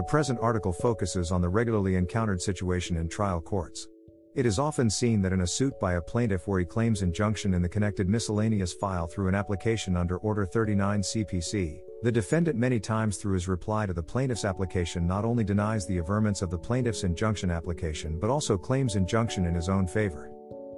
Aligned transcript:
The 0.00 0.04
present 0.04 0.38
article 0.40 0.72
focuses 0.72 1.30
on 1.30 1.42
the 1.42 1.50
regularly 1.50 1.96
encountered 1.96 2.40
situation 2.40 2.96
in 2.96 3.06
trial 3.06 3.38
courts. 3.38 3.86
It 4.34 4.46
is 4.46 4.58
often 4.58 4.88
seen 4.88 5.20
that 5.20 5.34
in 5.34 5.42
a 5.42 5.46
suit 5.46 5.78
by 5.78 5.92
a 5.92 6.00
plaintiff 6.00 6.48
where 6.48 6.58
he 6.58 6.64
claims 6.64 7.02
injunction 7.02 7.52
in 7.52 7.60
the 7.60 7.68
connected 7.68 8.08
miscellaneous 8.08 8.72
file 8.72 9.06
through 9.06 9.28
an 9.28 9.34
application 9.34 9.98
under 9.98 10.16
Order 10.16 10.46
39 10.46 11.02
CPC, 11.02 11.80
the 12.02 12.10
defendant 12.10 12.56
many 12.56 12.80
times 12.80 13.18
through 13.18 13.34
his 13.34 13.46
reply 13.46 13.84
to 13.84 13.92
the 13.92 14.02
plaintiff's 14.02 14.46
application 14.46 15.06
not 15.06 15.26
only 15.26 15.44
denies 15.44 15.86
the 15.86 15.98
averments 15.98 16.40
of 16.40 16.48
the 16.48 16.58
plaintiff's 16.58 17.04
injunction 17.04 17.50
application 17.50 18.18
but 18.18 18.30
also 18.30 18.56
claims 18.56 18.96
injunction 18.96 19.44
in 19.44 19.54
his 19.54 19.68
own 19.68 19.86
favor. 19.86 20.30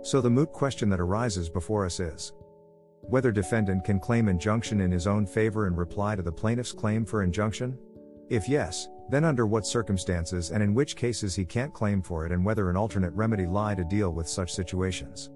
So 0.03 0.21
the 0.21 0.31
moot 0.31 0.51
question 0.51 0.89
that 0.89 1.01
arises 1.01 1.49
before 1.49 1.87
us 1.87 2.01
is 2.01 2.33
whether 3.03 3.31
defendant 3.31 3.85
can 3.85 4.01
claim 4.01 4.27
injunction 4.27 4.81
in 4.81 4.91
his 4.91 5.07
own 5.07 5.27
favor 5.27 5.69
in 5.69 5.77
reply 5.77 6.17
to 6.17 6.23
the 6.23 6.33
plaintiff's 6.33 6.73
claim 6.73 7.05
for 7.05 7.23
injunction? 7.23 7.79
If 8.29 8.49
yes, 8.49 8.89
then 9.11 9.25
under 9.25 9.47
what 9.47 9.67
circumstances 9.67 10.51
and 10.51 10.63
in 10.63 10.75
which 10.75 10.97
cases 10.97 11.35
he 11.35 11.45
can't 11.45 11.75
claim 11.75 12.03
for 12.03 12.25
it 12.25 12.33
and 12.33 12.45
whether 12.45 12.71
an 12.71 12.77
alternate 12.77 13.13
remedy 13.13 13.47
lie 13.47 13.75
to 13.75 13.85
deal 13.85 14.13
with 14.13 14.29
such 14.29 14.55
situations. 14.55 15.31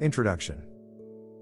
Introduction 0.00 0.64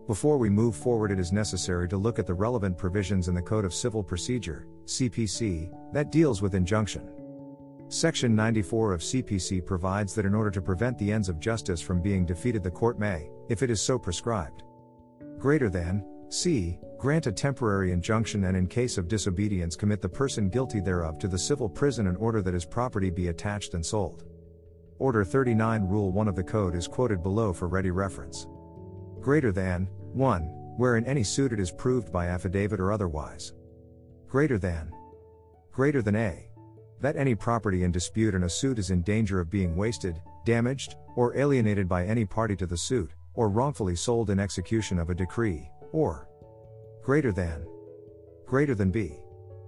Before 0.06 0.36
we 0.36 0.50
move 0.50 0.74
forward, 0.74 1.12
it 1.12 1.20
is 1.20 1.32
necessary 1.32 1.88
to 1.88 1.96
look 1.96 2.18
at 2.18 2.26
the 2.26 2.34
relevant 2.34 2.76
provisions 2.76 3.28
in 3.28 3.34
the 3.34 3.42
Code 3.42 3.64
of 3.64 3.74
Civil 3.74 4.02
Procedure, 4.02 4.66
CPC, 4.86 5.70
that 5.92 6.10
deals 6.10 6.42
with 6.42 6.54
injunction. 6.54 7.08
Section 7.88 8.36
94 8.36 8.92
of 8.92 9.00
CPC 9.00 9.64
provides 9.66 10.14
that 10.14 10.24
in 10.24 10.34
order 10.34 10.50
to 10.50 10.62
prevent 10.62 10.96
the 10.98 11.10
ends 11.10 11.28
of 11.28 11.40
justice 11.40 11.80
from 11.80 12.00
being 12.00 12.24
defeated, 12.24 12.62
the 12.62 12.70
court 12.70 12.98
may, 12.98 13.28
if 13.48 13.62
it 13.62 13.70
is 13.70 13.80
so 13.80 13.98
prescribed, 13.98 14.62
greater 15.38 15.68
than, 15.68 16.04
c. 16.32 16.78
Grant 16.96 17.26
a 17.26 17.32
temporary 17.32 17.90
injunction 17.90 18.44
and 18.44 18.56
in 18.56 18.66
case 18.66 18.98
of 18.98 19.08
disobedience 19.08 19.74
commit 19.74 20.00
the 20.00 20.08
person 20.08 20.48
guilty 20.48 20.78
thereof 20.78 21.18
to 21.18 21.26
the 21.26 21.38
civil 21.38 21.68
prison 21.68 22.06
and 22.06 22.16
order 22.18 22.40
that 22.40 22.54
his 22.54 22.64
property 22.64 23.10
be 23.10 23.28
attached 23.28 23.74
and 23.74 23.84
sold. 23.84 24.24
Order 25.00 25.24
39 25.24 25.88
Rule 25.88 26.12
1 26.12 26.28
of 26.28 26.36
the 26.36 26.44
Code 26.44 26.76
is 26.76 26.86
quoted 26.86 27.22
below 27.22 27.52
for 27.52 27.66
ready 27.66 27.90
reference. 27.90 28.46
Greater 29.20 29.50
than 29.50 29.88
1. 30.12 30.42
Where 30.76 30.96
in 30.96 31.04
any 31.04 31.24
suit 31.24 31.52
it 31.52 31.58
is 31.58 31.72
proved 31.72 32.12
by 32.12 32.26
affidavit 32.26 32.78
or 32.78 32.92
otherwise. 32.92 33.52
Greater 34.28 34.58
than. 34.58 34.92
Greater 35.72 36.00
than 36.00 36.14
A. 36.14 36.48
That 37.00 37.16
any 37.16 37.34
property 37.34 37.82
in 37.82 37.90
dispute 37.90 38.34
in 38.34 38.44
a 38.44 38.48
suit 38.48 38.78
is 38.78 38.90
in 38.90 39.02
danger 39.02 39.40
of 39.40 39.50
being 39.50 39.74
wasted, 39.74 40.20
damaged, 40.44 40.94
or 41.16 41.36
alienated 41.36 41.88
by 41.88 42.04
any 42.04 42.24
party 42.24 42.54
to 42.56 42.66
the 42.66 42.76
suit, 42.76 43.10
or 43.34 43.48
wrongfully 43.48 43.96
sold 43.96 44.30
in 44.30 44.38
execution 44.38 44.98
of 44.98 45.10
a 45.10 45.14
decree, 45.14 45.70
or 45.92 46.28
greater 47.02 47.32
than 47.32 47.66
greater 48.46 48.74
than 48.74 48.90
b 48.90 49.18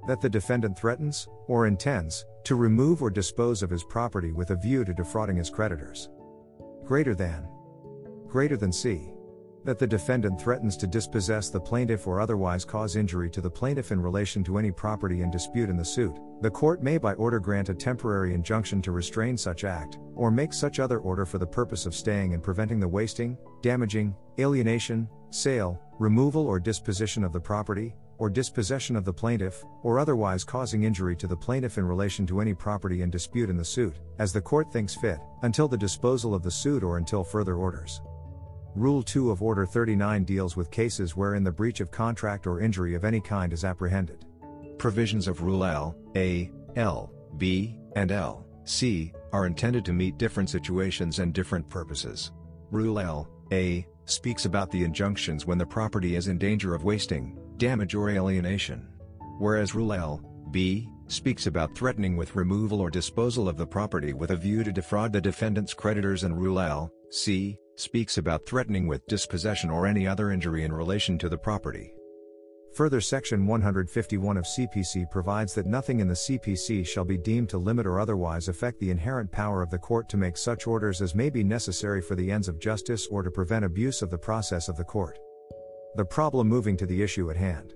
that 0.06 0.20
the 0.20 0.28
defendant 0.28 0.78
threatens 0.78 1.28
or 1.46 1.66
intends 1.66 2.24
to 2.44 2.56
remove 2.56 3.02
or 3.02 3.10
dispose 3.10 3.62
of 3.62 3.70
his 3.70 3.84
property 3.84 4.32
with 4.32 4.50
a 4.50 4.56
view 4.56 4.84
to 4.84 4.92
defrauding 4.92 5.36
his 5.36 5.48
creditors. 5.48 6.08
Greater 6.84 7.14
than 7.14 7.46
greater 8.26 8.56
than 8.56 8.72
c 8.72 9.12
that 9.64 9.78
the 9.78 9.86
defendant 9.86 10.40
threatens 10.40 10.76
to 10.76 10.86
dispossess 10.86 11.48
the 11.48 11.60
plaintiff 11.60 12.06
or 12.06 12.20
otherwise 12.20 12.64
cause 12.64 12.96
injury 12.96 13.30
to 13.30 13.40
the 13.40 13.50
plaintiff 13.50 13.92
in 13.92 14.00
relation 14.00 14.42
to 14.44 14.58
any 14.58 14.70
property 14.70 15.22
in 15.22 15.30
dispute 15.30 15.70
in 15.70 15.76
the 15.76 15.84
suit, 15.84 16.18
the 16.40 16.50
court 16.50 16.82
may 16.82 16.98
by 16.98 17.14
order 17.14 17.38
grant 17.38 17.68
a 17.68 17.74
temporary 17.74 18.34
injunction 18.34 18.82
to 18.82 18.92
restrain 18.92 19.36
such 19.36 19.64
act, 19.64 19.98
or 20.14 20.30
make 20.30 20.52
such 20.52 20.80
other 20.80 20.98
order 20.98 21.24
for 21.24 21.38
the 21.38 21.46
purpose 21.46 21.86
of 21.86 21.94
staying 21.94 22.34
and 22.34 22.42
preventing 22.42 22.80
the 22.80 22.88
wasting, 22.88 23.36
damaging, 23.62 24.14
alienation, 24.38 25.08
sale, 25.30 25.80
removal 25.98 26.46
or 26.46 26.58
disposition 26.58 27.22
of 27.22 27.32
the 27.32 27.40
property, 27.40 27.94
or 28.18 28.30
dispossession 28.30 28.94
of 28.94 29.04
the 29.04 29.12
plaintiff, 29.12 29.64
or 29.82 29.98
otherwise 29.98 30.44
causing 30.44 30.84
injury 30.84 31.16
to 31.16 31.26
the 31.26 31.36
plaintiff 31.36 31.78
in 31.78 31.84
relation 31.84 32.26
to 32.26 32.40
any 32.40 32.54
property 32.54 33.02
in 33.02 33.10
dispute 33.10 33.50
in 33.50 33.56
the 33.56 33.64
suit, 33.64 33.96
as 34.18 34.32
the 34.32 34.40
court 34.40 34.72
thinks 34.72 34.94
fit, 34.94 35.18
until 35.42 35.66
the 35.66 35.76
disposal 35.76 36.34
of 36.34 36.42
the 36.42 36.50
suit 36.50 36.82
or 36.82 36.98
until 36.98 37.24
further 37.24 37.56
orders. 37.56 38.00
Rule 38.74 39.02
2 39.02 39.30
of 39.30 39.42
Order 39.42 39.66
39 39.66 40.24
deals 40.24 40.56
with 40.56 40.70
cases 40.70 41.14
wherein 41.14 41.44
the 41.44 41.52
breach 41.52 41.80
of 41.80 41.90
contract 41.90 42.46
or 42.46 42.60
injury 42.60 42.94
of 42.94 43.04
any 43.04 43.20
kind 43.20 43.52
is 43.52 43.64
apprehended. 43.64 44.24
Provisions 44.78 45.28
of 45.28 45.42
Rule 45.42 45.62
L, 45.62 45.94
A, 46.16 46.50
L, 46.76 47.12
B, 47.36 47.76
and 47.96 48.10
L, 48.10 48.46
C 48.64 49.12
are 49.30 49.44
intended 49.44 49.84
to 49.84 49.92
meet 49.92 50.16
different 50.16 50.48
situations 50.48 51.18
and 51.18 51.34
different 51.34 51.68
purposes. 51.68 52.32
Rule 52.70 52.98
L, 52.98 53.28
A, 53.52 53.86
speaks 54.06 54.46
about 54.46 54.70
the 54.70 54.84
injunctions 54.84 55.44
when 55.44 55.58
the 55.58 55.66
property 55.66 56.16
is 56.16 56.28
in 56.28 56.38
danger 56.38 56.74
of 56.74 56.82
wasting, 56.82 57.38
damage 57.58 57.94
or 57.94 58.08
alienation. 58.08 58.88
Whereas 59.38 59.74
Rule 59.74 59.92
L, 59.92 60.22
B, 60.50 60.88
speaks 61.08 61.46
about 61.46 61.74
threatening 61.74 62.16
with 62.16 62.36
removal 62.36 62.80
or 62.80 62.88
disposal 62.88 63.50
of 63.50 63.58
the 63.58 63.66
property 63.66 64.14
with 64.14 64.30
a 64.30 64.36
view 64.36 64.64
to 64.64 64.72
defraud 64.72 65.12
the 65.12 65.20
defendant's 65.20 65.74
creditors 65.74 66.24
and 66.24 66.40
Rule 66.40 66.58
L, 66.58 66.90
C, 67.10 67.58
speaks 67.76 68.18
about 68.18 68.46
threatening 68.46 68.86
with 68.86 69.06
dispossession 69.06 69.70
or 69.70 69.86
any 69.86 70.06
other 70.06 70.30
injury 70.30 70.64
in 70.64 70.72
relation 70.72 71.18
to 71.18 71.28
the 71.28 71.38
property. 71.38 71.94
Further 72.74 73.02
Section 73.02 73.46
151 73.46 74.38
of 74.38 74.44
CPC 74.44 75.10
provides 75.10 75.54
that 75.54 75.66
nothing 75.66 76.00
in 76.00 76.08
the 76.08 76.14
CPC 76.14 76.86
shall 76.86 77.04
be 77.04 77.18
deemed 77.18 77.50
to 77.50 77.58
limit 77.58 77.86
or 77.86 78.00
otherwise 78.00 78.48
affect 78.48 78.80
the 78.80 78.90
inherent 78.90 79.30
power 79.30 79.62
of 79.62 79.70
the 79.70 79.78
court 79.78 80.08
to 80.08 80.16
make 80.16 80.38
such 80.38 80.66
orders 80.66 81.02
as 81.02 81.14
may 81.14 81.28
be 81.28 81.44
necessary 81.44 82.00
for 82.00 82.14
the 82.14 82.30
ends 82.30 82.48
of 82.48 82.58
justice 82.58 83.06
or 83.08 83.22
to 83.22 83.30
prevent 83.30 83.66
abuse 83.66 84.00
of 84.00 84.08
the 84.08 84.16
process 84.16 84.68
of 84.68 84.76
the 84.78 84.84
court. 84.84 85.18
The 85.96 86.04
problem 86.06 86.48
moving 86.48 86.78
to 86.78 86.86
the 86.86 87.02
issue 87.02 87.30
at 87.30 87.36
hand. 87.36 87.74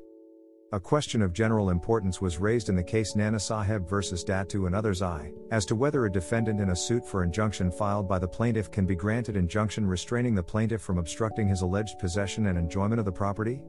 A 0.73 0.81
question 0.81 1.23
of 1.23 1.33
general 1.33 1.71
importance 1.71 2.21
was 2.21 2.41
raised 2.41 2.69
in 2.69 2.75
the 2.75 2.83
case 2.83 3.15
Nana 3.15 3.37
Saheb 3.37 3.89
vs. 3.89 4.25
Datu 4.25 4.67
and 4.67 4.75
others 4.75 5.01
I, 5.01 5.31
as 5.53 5.65
to 5.67 5.77
whether 5.77 6.07
a 6.07 6.13
defendant 6.13 6.61
in 6.61 6.71
a 6.71 6.77
suit 6.77 7.07
for 7.07 7.23
injunction 7.23 7.71
filed 7.71 8.09
by 8.09 8.19
the 8.19 8.27
plaintiff 8.27 8.73
can 8.73 8.85
be 8.85 8.97
granted 8.97 9.37
injunction 9.37 9.87
restraining 9.87 10.35
the 10.35 10.43
plaintiff 10.43 10.83
from 10.83 10.99
obstructing 10.99 11.47
his 11.47 11.63
alleged 11.63 12.01
possession 12.01 12.47
and 12.47 12.59
enjoyment 12.59 12.99
of 12.99 13.05
the 13.05 13.13
property? 13.13 13.63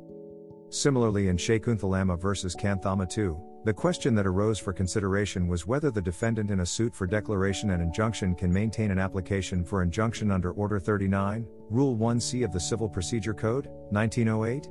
Similarly, 0.70 1.28
in 1.28 1.38
Shakunthalama 1.38 2.20
vs. 2.20 2.56
Kanthama 2.56 3.08
2, 3.08 3.40
the 3.64 3.74
question 3.74 4.16
that 4.16 4.26
arose 4.26 4.58
for 4.58 4.74
consideration 4.74 5.48
was 5.48 5.68
whether 5.68 5.92
the 5.92 6.02
defendant 6.02 6.50
in 6.50 6.62
a 6.62 6.66
suit 6.66 6.96
for 6.96 7.06
declaration 7.06 7.70
and 7.70 7.82
injunction 7.84 8.34
can 8.34 8.52
maintain 8.52 8.90
an 8.90 8.98
application 8.98 9.64
for 9.64 9.84
injunction 9.84 10.32
under 10.32 10.52
Order 10.52 10.80
39, 10.80 11.46
Rule 11.70 11.96
1c 11.96 12.44
of 12.44 12.52
the 12.52 12.60
Civil 12.60 12.90
Procedure 12.90 13.36
Code, 13.36 13.68
1908. 13.92 14.68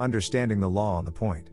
Understanding 0.00 0.60
the 0.60 0.68
law 0.68 0.96
on 0.96 1.04
the 1.04 1.12
point. 1.12 1.50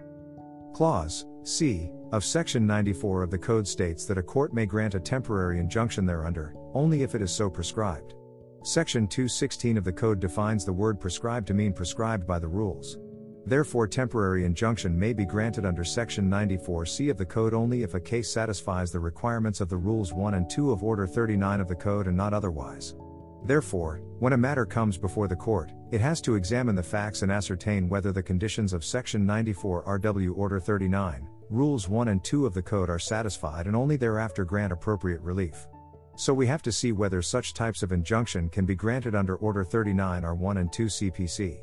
Clause 0.74 1.26
C 1.44 1.92
of 2.12 2.26
Section 2.26 2.66
94 2.66 3.24
of 3.24 3.32
the 3.32 3.38
Code 3.38 3.68
states 3.68 4.06
that 4.06 4.18
a 4.18 4.24
court 4.24 4.54
may 4.54 4.66
grant 4.66 4.96
a 4.96 5.00
temporary 5.00 5.60
injunction 5.60 6.06
thereunder, 6.06 6.56
only 6.74 7.04
if 7.04 7.16
it 7.16 7.22
is 7.22 7.32
so 7.32 7.50
prescribed. 7.50 8.16
Section 8.64 9.08
216 9.08 9.78
of 9.78 9.84
the 9.84 9.92
Code 9.92 10.20
defines 10.20 10.66
the 10.66 10.74
word 10.74 11.00
prescribed 11.00 11.48
to 11.48 11.54
mean 11.54 11.74
prescribed 11.74 12.28
by 12.28 12.38
the 12.38 12.48
rules. 12.48 12.98
Therefore, 13.46 13.88
temporary 13.88 14.46
injunction 14.46 14.98
may 14.98 15.14
be 15.14 15.26
granted 15.26 15.66
under 15.66 15.84
Section 15.84 16.30
94C 16.30 17.10
of 17.10 17.18
the 17.18 17.26
Code 17.26 17.54
only 17.54 17.82
if 17.84 17.96
a 17.96 18.00
case 18.00 18.32
satisfies 18.32 18.92
the 18.92 19.00
requirements 19.00 19.62
of 19.62 19.70
the 19.70 19.78
Rules 19.78 20.14
1 20.14 20.36
and 20.36 20.50
2 20.50 20.72
of 20.72 20.84
Order 20.84 21.08
39 21.08 21.60
of 21.60 21.68
the 21.68 21.76
Code 21.76 22.08
and 22.08 22.16
not 22.16 22.34
otherwise. 22.34 22.94
Therefore, 23.44 24.02
when 24.20 24.34
a 24.34 24.38
matter 24.38 24.66
comes 24.66 24.98
before 24.98 25.28
the 25.28 25.36
court, 25.36 25.72
it 25.92 26.00
has 26.00 26.22
to 26.22 26.36
examine 26.36 26.76
the 26.76 26.84
facts 26.84 27.24
and 27.24 27.32
ascertain 27.32 27.90
whether 27.90 28.12
the 28.12 28.22
conditions 28.22 28.72
of 28.72 28.86
Section 28.86 29.26
94 29.26 29.84
RW 29.84 30.38
Order 30.38 30.60
39, 30.60 31.28
Rules 31.50 31.90
1 31.90 32.08
and 32.08 32.24
2 32.24 32.46
of 32.46 32.54
the 32.54 32.62
Code 32.62 32.90
are 32.90 33.00
satisfied 33.00 33.68
and 33.68 33.76
only 33.76 33.98
thereafter 33.98 34.46
grant 34.46 34.72
appropriate 34.72 35.22
relief. 35.22 35.68
So 36.16 36.34
we 36.34 36.46
have 36.48 36.62
to 36.64 36.72
see 36.72 36.92
whether 36.92 37.22
such 37.22 37.54
types 37.54 37.84
of 37.84 37.92
injunction 37.92 38.48
can 38.50 38.66
be 38.66 38.76
granted 38.76 39.16
under 39.16 39.36
Order 39.38 39.64
39 39.64 40.22
R1 40.22 40.60
and 40.60 40.72
2 40.72 40.86
CPC. 40.86 41.62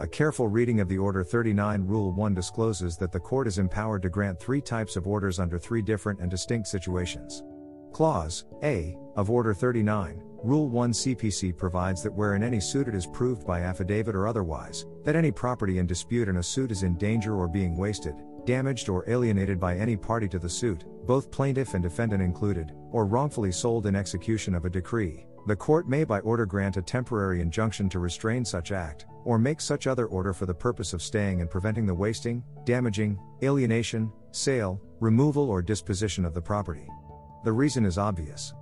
A 0.00 0.06
careful 0.06 0.48
reading 0.48 0.80
of 0.80 0.88
the 0.88 0.98
Order 0.98 1.24
39 1.24 1.86
Rule 1.86 2.12
1 2.12 2.34
discloses 2.34 2.96
that 2.98 3.10
the 3.12 3.20
court 3.20 3.46
is 3.46 3.58
empowered 3.58 4.02
to 4.02 4.08
grant 4.08 4.38
three 4.38 4.60
types 4.60 4.96
of 4.96 5.06
orders 5.06 5.38
under 5.38 5.58
three 5.58 5.82
different 5.82 6.20
and 6.20 6.30
distinct 6.30 6.68
situations. 6.68 7.42
Clause 7.92 8.44
A 8.62 8.96
of 9.16 9.30
Order 9.30 9.52
39, 9.52 10.22
Rule 10.42 10.68
1 10.68 10.92
CPC 10.92 11.56
provides 11.56 12.02
that 12.02 12.12
where 12.12 12.34
in 12.34 12.42
any 12.42 12.60
suit 12.60 12.88
it 12.88 12.94
is 12.94 13.06
proved 13.06 13.46
by 13.46 13.60
affidavit 13.60 14.14
or 14.14 14.26
otherwise 14.26 14.86
that 15.04 15.16
any 15.16 15.30
property 15.30 15.78
in 15.78 15.86
dispute 15.86 16.28
in 16.28 16.38
a 16.38 16.42
suit 16.42 16.70
is 16.70 16.82
in 16.82 16.96
danger 16.96 17.34
or 17.34 17.46
being 17.46 17.76
wasted, 17.76 18.14
damaged 18.46 18.88
or 18.88 19.08
alienated 19.10 19.60
by 19.60 19.76
any 19.76 19.96
party 19.96 20.28
to 20.28 20.38
the 20.38 20.48
suit, 20.48 20.84
both 21.06 21.30
plaintiff 21.30 21.74
and 21.74 21.82
defendant 21.82 22.22
included, 22.22 22.72
or 22.90 23.04
wrongfully 23.04 23.52
sold 23.52 23.86
in 23.86 23.94
execution 23.94 24.54
of 24.54 24.64
a 24.64 24.70
decree, 24.70 25.26
the 25.46 25.56
court 25.56 25.88
may 25.88 26.04
by 26.04 26.20
order 26.20 26.46
grant 26.46 26.76
a 26.76 26.82
temporary 26.82 27.40
injunction 27.40 27.88
to 27.88 27.98
restrain 27.98 28.44
such 28.44 28.72
act, 28.72 29.06
or 29.24 29.38
make 29.38 29.60
such 29.60 29.86
other 29.86 30.06
order 30.06 30.32
for 30.32 30.46
the 30.46 30.54
purpose 30.54 30.92
of 30.92 31.02
staying 31.02 31.40
and 31.40 31.50
preventing 31.50 31.86
the 31.86 31.94
wasting, 31.94 32.42
damaging, 32.64 33.18
alienation, 33.42 34.10
sale, 34.30 34.80
removal 35.00 35.50
or 35.50 35.60
disposition 35.60 36.24
of 36.24 36.32
the 36.34 36.40
property. 36.40 36.86
The 37.42 37.52
reason 37.52 37.86
is 37.86 37.96
obvious. 37.96 38.52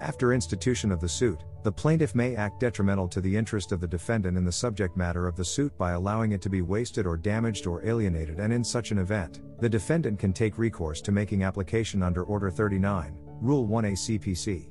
After 0.00 0.32
institution 0.32 0.92
of 0.92 1.00
the 1.00 1.08
suit, 1.08 1.42
the 1.64 1.72
plaintiff 1.72 2.14
may 2.14 2.36
act 2.36 2.60
detrimental 2.60 3.08
to 3.08 3.20
the 3.20 3.36
interest 3.36 3.72
of 3.72 3.80
the 3.80 3.88
defendant 3.88 4.38
in 4.38 4.44
the 4.44 4.52
subject 4.52 4.96
matter 4.96 5.26
of 5.26 5.34
the 5.34 5.44
suit 5.44 5.76
by 5.76 5.90
allowing 5.92 6.30
it 6.30 6.40
to 6.42 6.48
be 6.48 6.62
wasted 6.62 7.04
or 7.04 7.16
damaged 7.16 7.66
or 7.66 7.84
alienated, 7.84 8.38
and 8.38 8.52
in 8.52 8.62
such 8.62 8.92
an 8.92 8.98
event, 8.98 9.40
the 9.60 9.68
defendant 9.68 10.20
can 10.20 10.32
take 10.32 10.56
recourse 10.56 11.00
to 11.00 11.10
making 11.10 11.42
application 11.42 12.00
under 12.00 12.22
Order 12.22 12.48
39, 12.48 13.18
Rule 13.40 13.66
1A 13.66 13.92
CPC. 13.92 14.68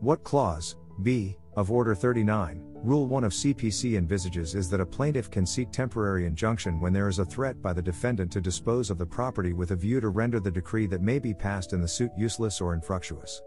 What 0.00 0.22
clause, 0.22 0.76
b, 1.02 1.38
of 1.56 1.70
Order 1.70 1.94
39, 1.94 2.62
Rule 2.82 3.06
1 3.06 3.24
of 3.24 3.32
CPC 3.32 3.96
envisages 3.96 4.54
is 4.54 4.68
that 4.70 4.80
a 4.80 4.86
plaintiff 4.86 5.30
can 5.30 5.46
seek 5.46 5.70
temporary 5.70 6.26
injunction 6.26 6.80
when 6.80 6.92
there 6.92 7.08
is 7.08 7.18
a 7.18 7.24
threat 7.24 7.62
by 7.62 7.72
the 7.72 7.82
defendant 7.82 8.32
to 8.32 8.40
dispose 8.40 8.90
of 8.90 8.98
the 8.98 9.06
property 9.06 9.52
with 9.52 9.70
a 9.70 9.76
view 9.76 10.00
to 10.00 10.08
render 10.08 10.40
the 10.40 10.50
decree 10.50 10.86
that 10.86 11.02
may 11.02 11.18
be 11.18 11.32
passed 11.32 11.72
in 11.72 11.80
the 11.80 11.86
suit 11.86 12.10
useless 12.16 12.60
or 12.60 12.74
infructuous. 12.74 13.40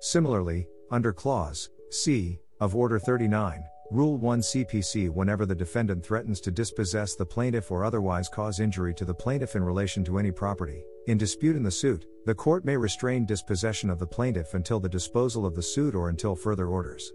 Similarly, 0.00 0.66
under 0.90 1.12
Clause 1.12 1.70
C 1.90 2.38
of 2.60 2.76
Order 2.76 2.98
39, 2.98 3.64
Rule 3.92 4.16
1 4.16 4.40
CPC 4.40 5.10
whenever 5.10 5.46
the 5.46 5.54
defendant 5.54 6.04
threatens 6.04 6.40
to 6.40 6.50
dispossess 6.50 7.14
the 7.14 7.24
plaintiff 7.24 7.70
or 7.70 7.84
otherwise 7.84 8.28
cause 8.28 8.58
injury 8.58 8.92
to 8.94 9.04
the 9.04 9.14
plaintiff 9.14 9.54
in 9.54 9.62
relation 9.62 10.02
to 10.04 10.18
any 10.18 10.32
property, 10.32 10.82
in 11.06 11.16
dispute 11.16 11.56
in 11.56 11.62
the 11.62 11.70
suit, 11.70 12.06
the 12.26 12.34
court 12.34 12.64
may 12.64 12.76
restrain 12.76 13.24
dispossession 13.24 13.90
of 13.90 13.98
the 13.98 14.06
plaintiff 14.06 14.54
until 14.54 14.80
the 14.80 14.88
disposal 14.88 15.46
of 15.46 15.54
the 15.54 15.62
suit 15.62 15.94
or 15.94 16.08
until 16.08 16.34
further 16.34 16.68
orders. 16.68 17.12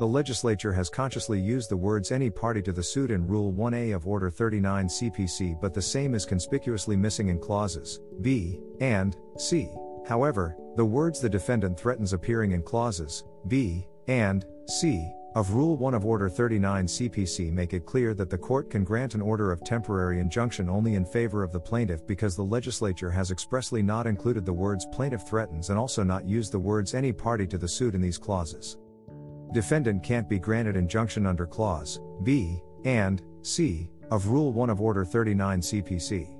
The 0.00 0.06
legislature 0.06 0.72
has 0.72 0.88
consciously 0.88 1.38
used 1.38 1.68
the 1.68 1.76
words 1.76 2.10
any 2.10 2.30
party 2.30 2.62
to 2.62 2.72
the 2.72 2.82
suit 2.82 3.10
in 3.10 3.26
Rule 3.26 3.52
1A 3.52 3.94
of 3.94 4.06
Order 4.06 4.30
39 4.30 4.88
CPC, 4.88 5.60
but 5.60 5.74
the 5.74 5.82
same 5.82 6.14
is 6.14 6.24
conspicuously 6.24 6.96
missing 6.96 7.28
in 7.28 7.38
clauses 7.38 8.00
B 8.22 8.62
and 8.80 9.14
C. 9.36 9.68
However, 10.08 10.56
the 10.76 10.86
words 10.86 11.20
the 11.20 11.28
defendant 11.28 11.78
threatens 11.78 12.14
appearing 12.14 12.52
in 12.52 12.62
clauses 12.62 13.24
B 13.46 13.86
and 14.08 14.46
C 14.70 15.06
of 15.34 15.52
Rule 15.52 15.76
1 15.76 15.92
of 15.92 16.06
Order 16.06 16.30
39 16.30 16.86
CPC 16.86 17.52
make 17.52 17.74
it 17.74 17.84
clear 17.84 18.14
that 18.14 18.30
the 18.30 18.38
court 18.38 18.70
can 18.70 18.84
grant 18.84 19.14
an 19.14 19.20
order 19.20 19.52
of 19.52 19.62
temporary 19.64 20.18
injunction 20.18 20.70
only 20.70 20.94
in 20.94 21.04
favor 21.04 21.42
of 21.42 21.52
the 21.52 21.60
plaintiff 21.60 22.06
because 22.06 22.34
the 22.34 22.42
legislature 22.42 23.10
has 23.10 23.30
expressly 23.30 23.82
not 23.82 24.06
included 24.06 24.46
the 24.46 24.52
words 24.52 24.86
plaintiff 24.92 25.28
threatens 25.28 25.68
and 25.68 25.78
also 25.78 26.02
not 26.02 26.24
used 26.24 26.52
the 26.52 26.58
words 26.58 26.94
any 26.94 27.12
party 27.12 27.46
to 27.46 27.58
the 27.58 27.68
suit 27.68 27.94
in 27.94 28.00
these 28.00 28.16
clauses. 28.16 28.78
Defendant 29.52 30.04
can't 30.04 30.28
be 30.28 30.38
granted 30.38 30.76
injunction 30.76 31.26
under 31.26 31.44
Clause 31.44 32.00
B 32.22 32.62
and 32.84 33.20
C 33.42 33.90
of 34.10 34.28
Rule 34.28 34.52
1 34.52 34.70
of 34.70 34.80
Order 34.80 35.04
39 35.04 35.60
CPC. 35.60 36.36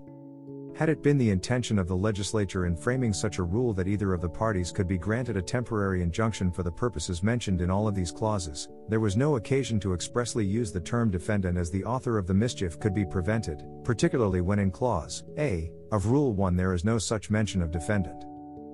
Had 0.76 0.88
it 0.88 1.02
been 1.02 1.18
the 1.18 1.30
intention 1.30 1.78
of 1.78 1.88
the 1.88 1.96
legislature 1.96 2.66
in 2.66 2.76
framing 2.76 3.12
such 3.12 3.38
a 3.38 3.42
rule 3.42 3.74
that 3.74 3.88
either 3.88 4.14
of 4.14 4.20
the 4.20 4.28
parties 4.28 4.70
could 4.70 4.86
be 4.86 4.96
granted 4.96 5.36
a 5.36 5.42
temporary 5.42 6.02
injunction 6.02 6.50
for 6.52 6.62
the 6.62 6.70
purposes 6.70 7.22
mentioned 7.22 7.60
in 7.60 7.70
all 7.70 7.88
of 7.88 7.94
these 7.94 8.12
clauses, 8.12 8.68
there 8.88 9.00
was 9.00 9.16
no 9.16 9.36
occasion 9.36 9.78
to 9.80 9.92
expressly 9.92 10.44
use 10.46 10.72
the 10.72 10.80
term 10.80 11.10
defendant 11.10 11.58
as 11.58 11.70
the 11.70 11.84
author 11.84 12.16
of 12.16 12.26
the 12.26 12.32
mischief 12.32 12.78
could 12.78 12.94
be 12.94 13.04
prevented, 13.04 13.64
particularly 13.84 14.40
when 14.40 14.60
in 14.60 14.70
Clause 14.70 15.24
A 15.36 15.70
of 15.90 16.06
Rule 16.06 16.32
1 16.32 16.56
there 16.56 16.72
is 16.72 16.84
no 16.84 16.96
such 16.96 17.28
mention 17.28 17.60
of 17.60 17.72
defendant. 17.72 18.24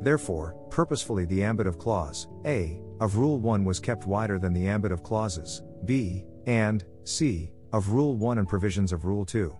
Therefore, 0.00 0.54
purposefully 0.70 1.24
the 1.24 1.42
ambit 1.42 1.66
of 1.66 1.78
Clause 1.78 2.28
A 2.44 2.80
of 3.00 3.16
Rule 3.16 3.38
1 3.38 3.64
was 3.64 3.80
kept 3.80 4.06
wider 4.06 4.38
than 4.38 4.52
the 4.52 4.68
ambit 4.68 4.92
of 4.92 5.02
clauses 5.02 5.62
B 5.84 6.24
and 6.46 6.84
C 7.04 7.52
of 7.72 7.90
Rule 7.90 8.16
1 8.16 8.38
and 8.38 8.48
provisions 8.48 8.92
of 8.92 9.04
Rule 9.04 9.24
2. 9.24 9.54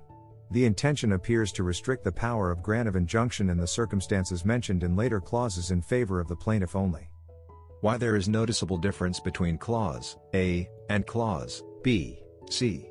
The 0.53 0.65
intention 0.65 1.13
appears 1.13 1.51
to 1.53 1.65
restrict 1.65 2.05
the 2.05 2.13
power 2.13 2.51
of 2.51 2.63
grant 2.63 2.89
of 2.89 2.97
injunction 2.97 3.51
in 3.51 3.59
the 3.59 3.67
circumstances 3.67 4.45
mentioned 4.45 4.85
in 4.85 4.95
later 4.95 5.21
clauses 5.21 5.71
in 5.71 5.83
favor 5.83 6.21
of 6.21 6.29
the 6.29 6.37
plaintiff 6.37 6.77
only. 6.77 7.11
Why 7.81 7.97
there 7.97 8.17
is 8.17 8.29
noticeable 8.29 8.79
difference 8.79 9.19
between 9.21 9.59
Clause 9.59 10.17
A 10.35 10.69
and 10.89 11.07
Clause 11.07 11.63
B, 11.83 12.23
C. 12.49 12.91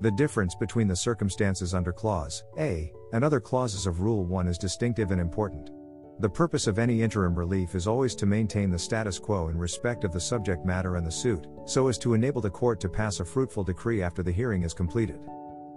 The 0.00 0.10
difference 0.12 0.54
between 0.54 0.88
the 0.88 0.96
circumstances 0.96 1.74
under 1.74 1.92
Clause 1.92 2.42
A 2.58 2.92
and 3.12 3.24
other 3.24 3.40
clauses 3.40 3.86
of 3.86 4.00
Rule 4.00 4.24
1 4.24 4.48
is 4.48 4.58
distinctive 4.58 5.10
and 5.10 5.20
important. 5.20 5.70
The 6.20 6.28
purpose 6.28 6.66
of 6.66 6.80
any 6.80 7.02
interim 7.02 7.36
relief 7.36 7.76
is 7.76 7.86
always 7.86 8.16
to 8.16 8.26
maintain 8.26 8.70
the 8.70 8.78
status 8.78 9.20
quo 9.20 9.48
in 9.48 9.56
respect 9.56 10.02
of 10.02 10.12
the 10.12 10.18
subject 10.18 10.64
matter 10.64 10.96
and 10.96 11.06
the 11.06 11.12
suit, 11.12 11.46
so 11.64 11.86
as 11.86 11.96
to 11.98 12.14
enable 12.14 12.40
the 12.40 12.50
court 12.50 12.80
to 12.80 12.88
pass 12.88 13.20
a 13.20 13.24
fruitful 13.24 13.62
decree 13.62 14.02
after 14.02 14.24
the 14.24 14.32
hearing 14.32 14.64
is 14.64 14.74
completed. 14.74 15.20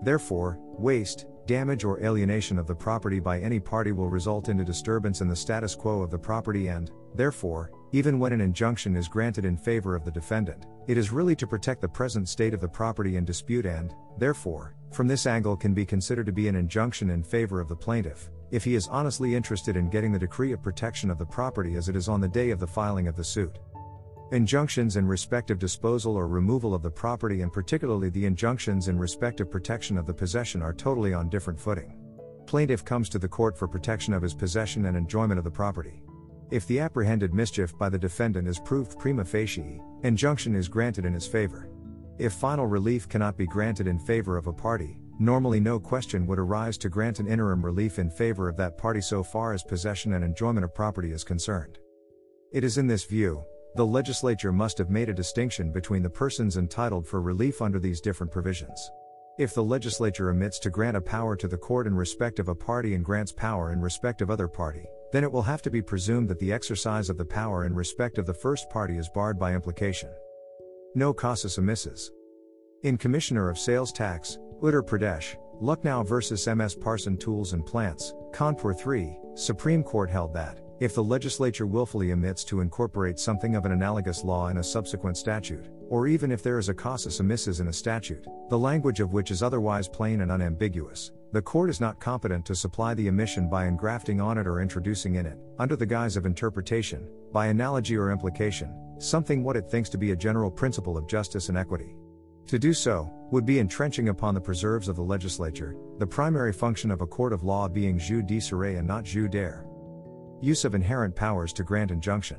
Therefore, 0.02 0.58
waste, 0.80 1.28
damage, 1.46 1.84
or 1.84 2.04
alienation 2.04 2.58
of 2.58 2.66
the 2.66 2.74
property 2.74 3.20
by 3.20 3.40
any 3.40 3.60
party 3.60 3.92
will 3.92 4.10
result 4.10 4.50
in 4.50 4.62
a 4.62 4.66
disturbance 4.66 5.22
in 5.22 5.28
the 5.28 5.36
status 5.36 5.76
quo 5.76 6.02
of 6.02 6.10
the 6.10 6.18
property, 6.18 6.70
and, 6.70 6.90
therefore, 7.14 7.70
even 7.92 8.18
when 8.18 8.34
an 8.34 8.42
injunction 8.42 8.96
is 8.96 9.08
granted 9.08 9.46
in 9.46 9.56
favor 9.56 9.96
of 9.96 10.06
the 10.06 10.12
defendant, 10.12 10.66
it 10.88 10.98
is 10.98 11.12
really 11.12 11.36
to 11.36 11.46
protect 11.46 11.82
the 11.82 11.88
present 11.88 12.28
state 12.28 12.56
of 12.56 12.62
the 12.62 12.68
property 12.68 13.16
in 13.16 13.26
dispute 13.26 13.68
and, 13.68 13.94
therefore, 14.18 14.74
from 14.92 15.08
this 15.08 15.28
angle 15.28 15.56
can 15.56 15.76
be 15.76 15.86
considered 15.86 16.26
to 16.26 16.32
be 16.32 16.48
an 16.48 16.56
injunction 16.56 17.12
in 17.12 17.22
favor 17.22 17.62
of 17.62 17.68
the 17.68 17.76
plaintiff, 17.76 18.32
if 18.52 18.64
he 18.64 18.76
is 18.76 18.88
honestly 18.90 19.34
interested 19.34 19.76
in 19.76 19.90
getting 19.90 20.12
the 20.12 20.20
decree 20.20 20.52
of 20.52 20.62
protection 20.62 21.10
of 21.10 21.18
the 21.18 21.26
property 21.26 21.76
as 21.76 21.90
it 21.90 21.96
is 21.96 22.08
on 22.08 22.22
the 22.22 22.28
day 22.28 22.52
of 22.52 22.60
the 22.60 22.68
filing 22.68 23.08
of 23.08 23.16
the 23.16 23.24
suit. 23.24 23.60
Injunctions 24.32 24.96
in 24.96 25.06
respect 25.06 25.52
of 25.52 25.60
disposal 25.60 26.16
or 26.16 26.28
removal 26.28 26.74
of 26.74 26.82
the 26.82 26.90
property 26.90 27.42
and 27.42 27.52
particularly 27.52 28.10
the 28.10 28.26
injunctions 28.26 28.88
in 28.88 28.98
respect 28.98 29.42
of 29.42 29.52
protection 29.52 29.98
of 29.98 30.06
the 30.06 30.14
possession 30.14 30.62
are 30.62 30.74
totally 30.74 31.14
on 31.14 31.28
different 31.28 31.60
footing. 31.60 31.98
Plaintiff 32.46 32.86
comes 32.86 33.10
to 33.10 33.20
the 33.20 33.28
court 33.28 33.58
for 33.58 33.68
protection 33.68 34.14
of 34.14 34.22
his 34.22 34.34
possession 34.34 34.86
and 34.86 34.96
enjoyment 34.96 35.38
of 35.38 35.44
the 35.44 35.52
property. 35.52 36.02
If 36.50 36.66
the 36.68 36.80
apprehended 36.80 37.34
mischief 37.34 37.78
by 37.78 37.90
the 37.90 38.00
defendant 38.00 38.48
is 38.48 38.60
proved 38.60 39.00
prima 39.00 39.26
facie, 39.26 39.82
injunction 40.04 40.56
is 40.56 40.68
granted 40.68 41.06
in 41.06 41.14
his 41.14 41.28
favor. 41.28 41.70
If 42.18 42.34
final 42.34 42.68
relief 42.68 43.10
cannot 43.10 43.38
be 43.38 43.48
granted 43.48 43.88
in 43.88 43.98
favor 44.00 44.38
of 44.38 44.48
a 44.48 44.54
party, 44.54 44.98
normally 45.22 45.60
no 45.60 45.80
question 45.80 46.26
would 46.26 46.40
arise 46.40 46.78
to 46.80 46.90
grant 46.90 47.20
an 47.20 47.28
interim 47.28 47.64
relief 47.64 48.00
in 48.00 48.10
favor 48.10 48.50
of 48.50 48.58
that 48.58 48.78
party 48.78 49.00
so 49.00 49.22
far 49.22 49.54
as 49.54 49.62
possession 49.62 50.14
and 50.14 50.24
enjoyment 50.24 50.66
of 50.66 50.74
property 50.74 51.12
is 51.12 51.24
concerned. 51.24 51.78
It 52.52 52.64
is 52.64 52.80
in 52.80 52.88
this 52.88 53.06
view, 53.06 53.44
the 53.76 53.86
legislature 53.86 54.52
must 54.52 54.80
have 54.80 54.90
made 54.90 55.10
a 55.10 55.14
distinction 55.14 55.72
between 55.72 56.02
the 56.02 56.10
persons 56.10 56.58
entitled 56.58 57.08
for 57.08 57.22
relief 57.22 57.62
under 57.62 57.80
these 57.80 58.02
different 58.02 58.32
provisions. 58.32 58.92
If 59.38 59.54
the 59.54 59.64
legislature 59.64 60.32
omits 60.32 60.60
to 60.60 60.70
grant 60.70 60.98
a 60.98 61.02
power 61.02 61.36
to 61.38 61.48
the 61.48 61.58
court 61.58 61.88
in 61.88 61.96
respect 61.96 62.40
of 62.40 62.50
a 62.50 62.56
party 62.56 62.96
and 62.96 63.06
grants 63.06 63.32
power 63.32 63.72
in 63.72 63.80
respect 63.80 64.22
of 64.22 64.30
other 64.30 64.48
party, 64.48 64.86
then 65.14 65.24
it 65.24 65.32
will 65.32 65.42
have 65.44 65.62
to 65.62 65.70
be 65.70 65.82
presumed 65.82 66.30
that 66.30 66.40
the 66.40 66.52
exercise 66.52 67.10
of 67.10 67.18
the 67.18 67.26
power 67.26 67.66
in 67.66 67.76
respect 67.76 68.18
of 68.18 68.26
the 68.26 68.34
first 68.34 68.70
party 68.70 68.98
is 68.98 69.10
barred 69.14 69.38
by 69.38 69.54
implication. 69.54 70.10
No 70.96 71.14
casus 71.14 71.58
omissus. 71.58 72.10
In 72.84 72.98
Commissioner 72.98 73.50
of 73.50 73.58
Sales 73.58 73.92
Tax, 73.94 74.38
Uttar 74.62 74.84
Pradesh, 74.84 75.38
Lucknow 75.60 76.04
vs. 76.04 76.48
MS 76.48 76.76
Parson 76.76 77.18
Tools 77.18 77.54
and 77.54 77.66
Plants, 77.66 78.14
Kanpur 78.32 78.78
3, 78.78 79.18
Supreme 79.34 79.84
Court 79.84 80.08
held 80.08 80.36
that, 80.36 80.60
if 80.80 80.94
the 80.94 81.04
legislature 81.04 81.66
willfully 81.66 82.12
omits 82.12 82.44
to 82.44 82.62
incorporate 82.62 83.18
something 83.18 83.56
of 83.56 83.66
an 83.66 83.72
analogous 83.72 84.24
law 84.24 84.50
in 84.50 84.58
a 84.58 84.64
subsequent 84.64 85.18
statute, 85.18 85.68
or 85.90 86.06
even 86.06 86.32
if 86.32 86.44
there 86.44 86.60
is 86.60 86.70
a 86.70 86.76
casus 86.76 87.20
omissus 87.20 87.60
in 87.60 87.70
a 87.70 87.74
statute, 87.74 88.28
the 88.50 88.58
language 88.58 89.00
of 89.00 89.14
which 89.14 89.32
is 89.32 89.42
otherwise 89.42 89.88
plain 89.88 90.22
and 90.22 90.32
unambiguous, 90.32 91.12
the 91.32 91.42
court 91.42 91.72
is 91.72 91.82
not 91.82 92.00
competent 92.00 92.46
to 92.46 92.54
supply 92.54 92.94
the 92.94 93.10
omission 93.10 93.50
by 93.50 93.66
engrafting 93.66 94.22
on 94.22 94.38
it 94.38 94.46
or 94.46 94.62
introducing 94.62 95.16
in 95.16 95.26
it, 95.26 95.40
under 95.58 95.76
the 95.76 95.86
guise 95.88 96.16
of 96.16 96.28
interpretation, 96.28 97.08
by 97.32 97.48
analogy 97.48 97.98
or 97.98 98.12
implication, 98.12 98.76
something 99.00 99.44
what 99.44 99.58
it 99.58 99.72
thinks 99.72 99.90
to 99.90 99.98
be 99.98 100.12
a 100.12 100.16
general 100.16 100.52
principle 100.52 101.00
of 101.00 101.08
justice 101.08 101.50
and 101.50 101.58
equity. 101.58 101.96
To 102.48 102.60
do 102.60 102.74
so, 102.74 103.10
would 103.32 103.46
be 103.46 103.60
entrenching 103.60 104.10
upon 104.10 104.34
the 104.34 104.42
preserves 104.42 104.88
of 104.88 104.98
the 104.98 105.02
legislature, 105.02 105.76
the 106.00 106.08
primary 106.08 106.52
function 106.52 106.92
of 106.92 107.02
a 107.02 107.08
court 107.08 107.32
of 107.32 107.44
law 107.44 107.68
being 107.68 107.98
jus 107.98 108.24
de 108.26 108.76
and 108.76 108.88
not 108.88 109.06
jus 109.06 109.30
dare. 109.30 109.66
Use 110.42 110.66
of 110.66 110.76
inherent 110.76 111.16
powers 111.16 111.54
to 111.54 111.64
grant 111.64 111.92
injunction. 111.92 112.38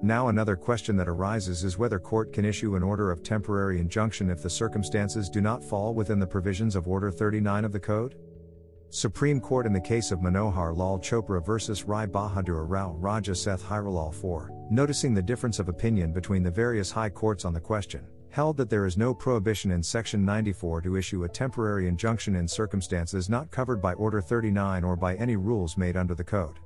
Now, 0.00 0.28
another 0.28 0.54
question 0.54 0.96
that 0.96 1.08
arises 1.08 1.64
is 1.64 1.76
whether 1.76 1.98
court 1.98 2.32
can 2.32 2.44
issue 2.44 2.76
an 2.76 2.84
order 2.84 3.10
of 3.10 3.24
temporary 3.24 3.80
injunction 3.80 4.30
if 4.30 4.42
the 4.42 4.48
circumstances 4.48 5.28
do 5.28 5.40
not 5.40 5.64
fall 5.64 5.92
within 5.92 6.20
the 6.20 6.26
provisions 6.26 6.76
of 6.76 6.86
Order 6.86 7.10
39 7.10 7.64
of 7.64 7.72
the 7.72 7.80
Code. 7.80 8.14
Supreme 8.90 9.40
Court 9.40 9.66
in 9.66 9.72
the 9.72 9.80
case 9.80 10.12
of 10.12 10.20
Manohar 10.20 10.74
Lal 10.74 10.98
Chopra 11.00 11.44
vs. 11.44 11.84
Rai 11.84 12.06
Bahadur 12.06 12.64
Rao 12.66 12.92
Raja 12.92 13.34
Seth 13.34 13.62
Hiralal 13.62 14.14
4, 14.14 14.68
noticing 14.70 15.12
the 15.12 15.20
difference 15.20 15.58
of 15.58 15.68
opinion 15.68 16.12
between 16.12 16.44
the 16.44 16.50
various 16.50 16.90
high 16.90 17.10
courts 17.10 17.44
on 17.44 17.52
the 17.52 17.60
question, 17.60 18.06
held 18.30 18.56
that 18.56 18.70
there 18.70 18.86
is 18.86 18.96
no 18.96 19.14
prohibition 19.14 19.70
in 19.70 19.82
Section 19.82 20.24
94 20.24 20.82
to 20.82 20.96
issue 20.96 21.24
a 21.24 21.28
temporary 21.28 21.88
injunction 21.88 22.36
in 22.36 22.46
circumstances 22.46 23.28
not 23.28 23.50
covered 23.50 23.80
by 23.80 23.94
Order 23.94 24.20
39 24.20 24.84
or 24.84 24.96
by 24.96 25.14
any 25.16 25.36
rules 25.36 25.76
made 25.76 25.96
under 25.96 26.14
the 26.14 26.24
Code. 26.24 26.58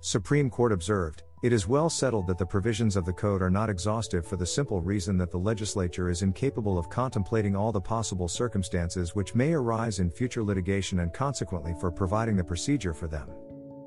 Supreme 0.00 0.48
Court 0.48 0.72
observed, 0.72 1.24
it 1.42 1.52
is 1.52 1.68
well 1.68 1.88
settled 1.88 2.26
that 2.26 2.38
the 2.38 2.46
provisions 2.46 2.96
of 2.96 3.04
the 3.04 3.12
Code 3.12 3.42
are 3.42 3.50
not 3.50 3.70
exhaustive 3.70 4.26
for 4.26 4.36
the 4.36 4.46
simple 4.46 4.80
reason 4.80 5.16
that 5.18 5.30
the 5.30 5.38
legislature 5.38 6.08
is 6.08 6.22
incapable 6.22 6.78
of 6.78 6.90
contemplating 6.90 7.54
all 7.54 7.72
the 7.72 7.80
possible 7.80 8.28
circumstances 8.28 9.14
which 9.14 9.34
may 9.34 9.52
arise 9.52 10.00
in 10.00 10.10
future 10.10 10.42
litigation 10.42 11.00
and 11.00 11.12
consequently 11.12 11.74
for 11.80 11.90
providing 11.90 12.36
the 12.36 12.44
procedure 12.44 12.92
for 12.92 13.06
them. 13.06 13.28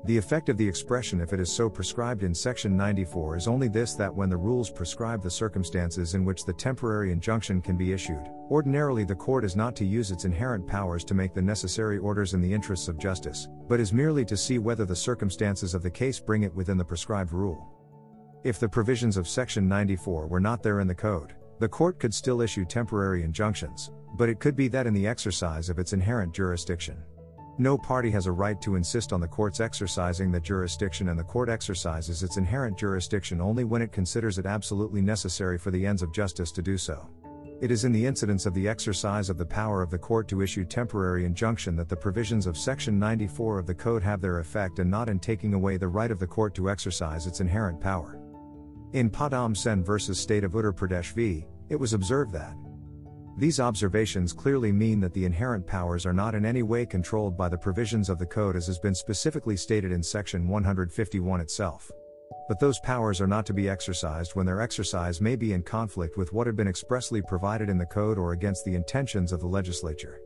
The 0.04 0.18
effect 0.18 0.48
of 0.48 0.56
the 0.56 0.66
expression 0.66 1.20
if 1.20 1.32
it 1.32 1.38
is 1.38 1.52
so 1.52 1.70
prescribed 1.70 2.24
in 2.24 2.34
section 2.34 2.76
94 2.76 3.36
is 3.36 3.46
only 3.46 3.68
this 3.68 3.94
that 3.94 4.12
when 4.12 4.28
the 4.28 4.36
rules 4.36 4.68
prescribe 4.68 5.22
the 5.22 5.30
circumstances 5.30 6.14
in 6.14 6.24
which 6.24 6.44
the 6.44 6.52
temporary 6.52 7.12
injunction 7.12 7.62
can 7.62 7.76
be 7.76 7.92
issued, 7.92 8.28
ordinarily 8.50 9.04
the 9.04 9.14
court 9.14 9.44
is 9.44 9.54
not 9.54 9.76
to 9.76 9.84
use 9.84 10.10
its 10.10 10.24
inherent 10.24 10.66
powers 10.66 11.04
to 11.04 11.14
make 11.14 11.34
the 11.34 11.40
necessary 11.40 11.98
orders 11.98 12.34
in 12.34 12.40
the 12.40 12.52
interests 12.52 12.88
of 12.88 12.98
justice, 12.98 13.46
but 13.68 13.78
is 13.78 13.92
merely 13.92 14.24
to 14.24 14.36
see 14.36 14.58
whether 14.58 14.84
the 14.84 14.96
circumstances 14.96 15.72
of 15.72 15.84
the 15.84 15.90
case 15.90 16.18
bring 16.18 16.42
it 16.42 16.54
within 16.54 16.76
the 16.76 16.84
prescribed 16.84 17.32
rule. 17.32 17.68
If 18.42 18.58
the 18.58 18.68
provisions 18.68 19.16
of 19.16 19.28
section 19.28 19.68
94 19.68 20.26
were 20.26 20.40
not 20.40 20.64
there 20.64 20.80
in 20.80 20.88
the 20.88 20.94
code, 20.96 21.34
the 21.60 21.68
court 21.68 22.00
could 22.00 22.12
still 22.12 22.40
issue 22.40 22.64
temporary 22.64 23.22
injunctions, 23.22 23.92
but 24.16 24.28
it 24.28 24.40
could 24.40 24.56
be 24.56 24.66
that 24.66 24.88
in 24.88 24.94
the 24.94 25.06
exercise 25.06 25.68
of 25.68 25.78
its 25.78 25.92
inherent 25.92 26.34
jurisdiction. 26.34 26.96
No 27.58 27.76
party 27.76 28.10
has 28.10 28.26
a 28.26 28.32
right 28.32 28.58
to 28.62 28.76
insist 28.76 29.12
on 29.12 29.20
the 29.20 29.28
court's 29.28 29.60
exercising 29.60 30.32
that 30.32 30.42
jurisdiction, 30.42 31.10
and 31.10 31.18
the 31.18 31.24
court 31.24 31.50
exercises 31.50 32.22
its 32.22 32.38
inherent 32.38 32.78
jurisdiction 32.78 33.42
only 33.42 33.64
when 33.64 33.82
it 33.82 33.92
considers 33.92 34.38
it 34.38 34.46
absolutely 34.46 35.02
necessary 35.02 35.58
for 35.58 35.70
the 35.70 35.84
ends 35.84 36.02
of 36.02 36.12
justice 36.12 36.50
to 36.52 36.62
do 36.62 36.78
so. 36.78 37.06
It 37.60 37.70
is 37.70 37.84
in 37.84 37.92
the 37.92 38.06
incidence 38.06 38.46
of 38.46 38.54
the 38.54 38.66
exercise 38.66 39.28
of 39.28 39.36
the 39.36 39.44
power 39.44 39.82
of 39.82 39.90
the 39.90 39.98
court 39.98 40.28
to 40.28 40.40
issue 40.40 40.64
temporary 40.64 41.26
injunction 41.26 41.76
that 41.76 41.90
the 41.90 41.96
provisions 41.96 42.46
of 42.46 42.56
Section 42.56 42.98
94 42.98 43.58
of 43.58 43.66
the 43.66 43.74
Code 43.74 44.02
have 44.02 44.20
their 44.20 44.38
effect 44.38 44.78
and 44.78 44.90
not 44.90 45.10
in 45.10 45.20
taking 45.20 45.52
away 45.52 45.76
the 45.76 45.86
right 45.86 46.10
of 46.10 46.18
the 46.18 46.26
court 46.26 46.54
to 46.54 46.70
exercise 46.70 47.26
its 47.26 47.40
inherent 47.40 47.80
power. 47.80 48.18
In 48.94 49.10
Padam 49.10 49.56
Sen 49.56 49.84
v. 49.84 49.98
State 50.14 50.42
of 50.42 50.52
Uttar 50.52 50.72
Pradesh 50.72 51.12
v., 51.12 51.46
it 51.68 51.76
was 51.76 51.92
observed 51.92 52.32
that 52.32 52.56
these 53.38 53.60
observations 53.60 54.32
clearly 54.32 54.72
mean 54.72 55.00
that 55.00 55.14
the 55.14 55.24
inherent 55.24 55.66
powers 55.66 56.04
are 56.04 56.12
not 56.12 56.34
in 56.34 56.44
any 56.44 56.62
way 56.62 56.84
controlled 56.84 57.36
by 57.36 57.48
the 57.48 57.56
provisions 57.56 58.08
of 58.08 58.18
the 58.18 58.26
Code 58.26 58.56
as 58.56 58.66
has 58.66 58.78
been 58.78 58.94
specifically 58.94 59.56
stated 59.56 59.90
in 59.90 60.02
Section 60.02 60.46
151 60.46 61.40
itself. 61.40 61.90
But 62.48 62.60
those 62.60 62.78
powers 62.80 63.20
are 63.20 63.26
not 63.26 63.46
to 63.46 63.54
be 63.54 63.68
exercised 63.68 64.34
when 64.34 64.44
their 64.44 64.60
exercise 64.60 65.20
may 65.20 65.36
be 65.36 65.54
in 65.54 65.62
conflict 65.62 66.18
with 66.18 66.32
what 66.32 66.46
had 66.46 66.56
been 66.56 66.68
expressly 66.68 67.22
provided 67.22 67.70
in 67.70 67.78
the 67.78 67.86
Code 67.86 68.18
or 68.18 68.32
against 68.32 68.64
the 68.64 68.74
intentions 68.74 69.32
of 69.32 69.40
the 69.40 69.46
legislature. 69.46 70.20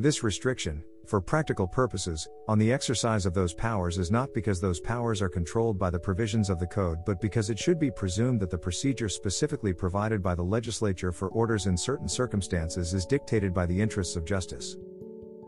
This 0.00 0.22
restriction, 0.24 0.82
for 1.04 1.20
practical 1.20 1.68
purposes, 1.68 2.26
on 2.48 2.58
the 2.58 2.72
exercise 2.72 3.26
of 3.26 3.34
those 3.34 3.52
powers 3.52 3.98
is 3.98 4.10
not 4.10 4.32
because 4.32 4.58
those 4.58 4.80
powers 4.80 5.20
are 5.20 5.28
controlled 5.28 5.78
by 5.78 5.90
the 5.90 5.98
provisions 5.98 6.48
of 6.48 6.58
the 6.58 6.66
Code 6.66 7.04
but 7.04 7.20
because 7.20 7.50
it 7.50 7.58
should 7.58 7.78
be 7.78 7.90
presumed 7.90 8.40
that 8.40 8.48
the 8.48 8.56
procedure 8.56 9.10
specifically 9.10 9.74
provided 9.74 10.22
by 10.22 10.34
the 10.34 10.42
legislature 10.42 11.12
for 11.12 11.28
orders 11.28 11.66
in 11.66 11.76
certain 11.76 12.08
circumstances 12.08 12.94
is 12.94 13.04
dictated 13.04 13.52
by 13.52 13.66
the 13.66 13.78
interests 13.78 14.16
of 14.16 14.24
justice. 14.24 14.78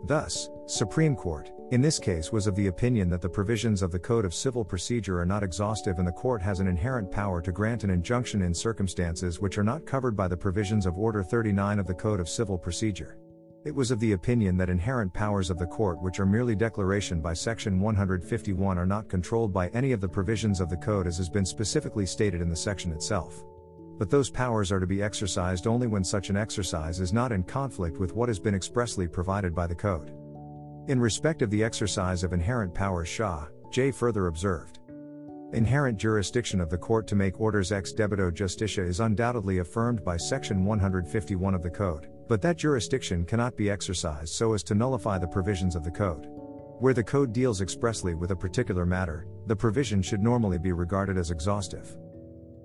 Thus, 0.04 0.50
Supreme 0.66 1.16
Court, 1.16 1.50
in 1.70 1.80
this 1.80 1.98
case 1.98 2.30
was 2.30 2.46
of 2.46 2.54
the 2.54 2.66
opinion 2.66 3.08
that 3.08 3.22
the 3.22 3.30
provisions 3.30 3.80
of 3.80 3.90
the 3.90 3.98
Code 3.98 4.26
of 4.26 4.34
Civil 4.34 4.66
Procedure 4.66 5.18
are 5.18 5.24
not 5.24 5.42
exhaustive 5.42 5.98
and 5.98 6.06
the 6.06 6.12
court 6.12 6.42
has 6.42 6.60
an 6.60 6.68
inherent 6.68 7.10
power 7.10 7.40
to 7.40 7.52
grant 7.52 7.84
an 7.84 7.90
injunction 7.90 8.42
in 8.42 8.52
circumstances 8.52 9.40
which 9.40 9.56
are 9.56 9.64
not 9.64 9.86
covered 9.86 10.14
by 10.14 10.28
the 10.28 10.36
provisions 10.36 10.84
of 10.84 10.98
Order 10.98 11.22
39 11.22 11.78
of 11.78 11.86
the 11.86 11.94
Code 11.94 12.20
of 12.20 12.28
Civil 12.28 12.58
Procedure. 12.58 13.16
It 13.64 13.72
was 13.72 13.92
of 13.92 14.00
the 14.00 14.12
opinion 14.12 14.56
that 14.56 14.68
inherent 14.68 15.12
powers 15.12 15.48
of 15.48 15.56
the 15.56 15.68
court, 15.68 16.02
which 16.02 16.18
are 16.18 16.26
merely 16.26 16.56
declaration 16.56 17.20
by 17.20 17.34
Section 17.34 17.78
151, 17.78 18.76
are 18.76 18.84
not 18.84 19.08
controlled 19.08 19.52
by 19.52 19.68
any 19.68 19.92
of 19.92 20.00
the 20.00 20.08
provisions 20.08 20.58
of 20.60 20.68
the 20.68 20.76
Code 20.76 21.06
as 21.06 21.16
has 21.18 21.28
been 21.28 21.46
specifically 21.46 22.04
stated 22.04 22.40
in 22.40 22.48
the 22.48 22.56
section 22.56 22.90
itself. 22.90 23.44
But 23.98 24.10
those 24.10 24.30
powers 24.30 24.72
are 24.72 24.80
to 24.80 24.86
be 24.86 25.00
exercised 25.00 25.68
only 25.68 25.86
when 25.86 26.02
such 26.02 26.28
an 26.28 26.36
exercise 26.36 26.98
is 26.98 27.12
not 27.12 27.30
in 27.30 27.44
conflict 27.44 27.98
with 27.98 28.16
what 28.16 28.28
has 28.28 28.40
been 28.40 28.54
expressly 28.54 29.06
provided 29.06 29.54
by 29.54 29.68
the 29.68 29.76
Code. 29.76 30.12
In 30.88 30.98
respect 30.98 31.40
of 31.40 31.50
the 31.50 31.62
exercise 31.62 32.24
of 32.24 32.32
inherent 32.32 32.74
powers, 32.74 33.08
Shah, 33.08 33.46
J. 33.70 33.92
further 33.92 34.26
observed. 34.26 34.80
Inherent 35.52 35.98
jurisdiction 35.98 36.60
of 36.60 36.70
the 36.70 36.78
court 36.78 37.06
to 37.08 37.14
make 37.14 37.40
orders 37.40 37.72
ex 37.72 37.92
debito 37.92 38.30
justitia 38.32 38.86
is 38.86 39.00
undoubtedly 39.00 39.58
affirmed 39.58 40.04
by 40.04 40.16
Section 40.16 40.64
151 40.64 41.54
of 41.54 41.62
the 41.62 41.70
Code 41.70 42.08
but 42.32 42.40
that 42.40 42.56
jurisdiction 42.56 43.26
cannot 43.26 43.56
be 43.58 43.68
exercised 43.68 44.32
so 44.32 44.54
as 44.54 44.62
to 44.62 44.74
nullify 44.74 45.18
the 45.18 45.26
provisions 45.26 45.76
of 45.76 45.84
the 45.84 45.90
Code. 45.90 46.28
Where 46.78 46.94
the 46.94 47.04
Code 47.04 47.32
deals 47.32 47.60
expressly 47.60 48.14
with 48.14 48.30
a 48.30 48.36
particular 48.36 48.86
matter, 48.86 49.26
the 49.46 49.54
provision 49.54 50.00
should 50.00 50.22
normally 50.22 50.58
be 50.58 50.72
regarded 50.72 51.18
as 51.18 51.30
exhaustive. 51.30 51.94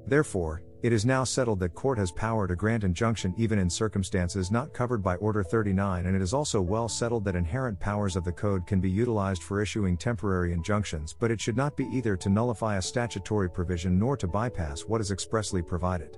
Therefore, 0.06 0.62
it 0.84 0.93
is 0.93 1.05
now 1.05 1.24
settled 1.24 1.60
that 1.60 1.74
court 1.74 1.98
has 1.98 2.12
power 2.12 2.48
to 2.48 2.55
grant 2.55 2.84
injunction 2.84 3.34
even 3.38 3.57
in 3.57 3.69
circumstances 3.69 4.51
not 4.51 4.74
covered 4.74 5.01
by 5.01 5.15
Order 5.15 5.43
39 5.43 6.05
and 6.05 6.15
it 6.15 6.22
is 6.22 6.34
also 6.34 6.62
well 6.62 6.88
settled 6.88 7.25
that 7.25 7.36
inherent 7.36 7.79
powers 7.79 8.15
of 8.15 8.24
the 8.24 8.31
code 8.31 8.67
can 8.67 8.79
be 8.79 8.89
utilized 8.89 9.41
for 9.41 9.62
issuing 9.62 9.98
temporary 9.98 10.53
injunctions 10.53 11.15
but 11.19 11.31
it 11.31 11.41
should 11.41 11.57
not 11.57 11.75
be 11.75 11.86
either 11.91 12.15
to 12.15 12.29
nullify 12.29 12.77
a 12.77 12.81
statutory 12.81 13.50
provision 13.50 13.98
nor 13.98 14.15
to 14.15 14.27
bypass 14.27 14.81
what 14.81 15.01
is 15.01 15.12
expressly 15.12 15.62
provided. 15.62 16.17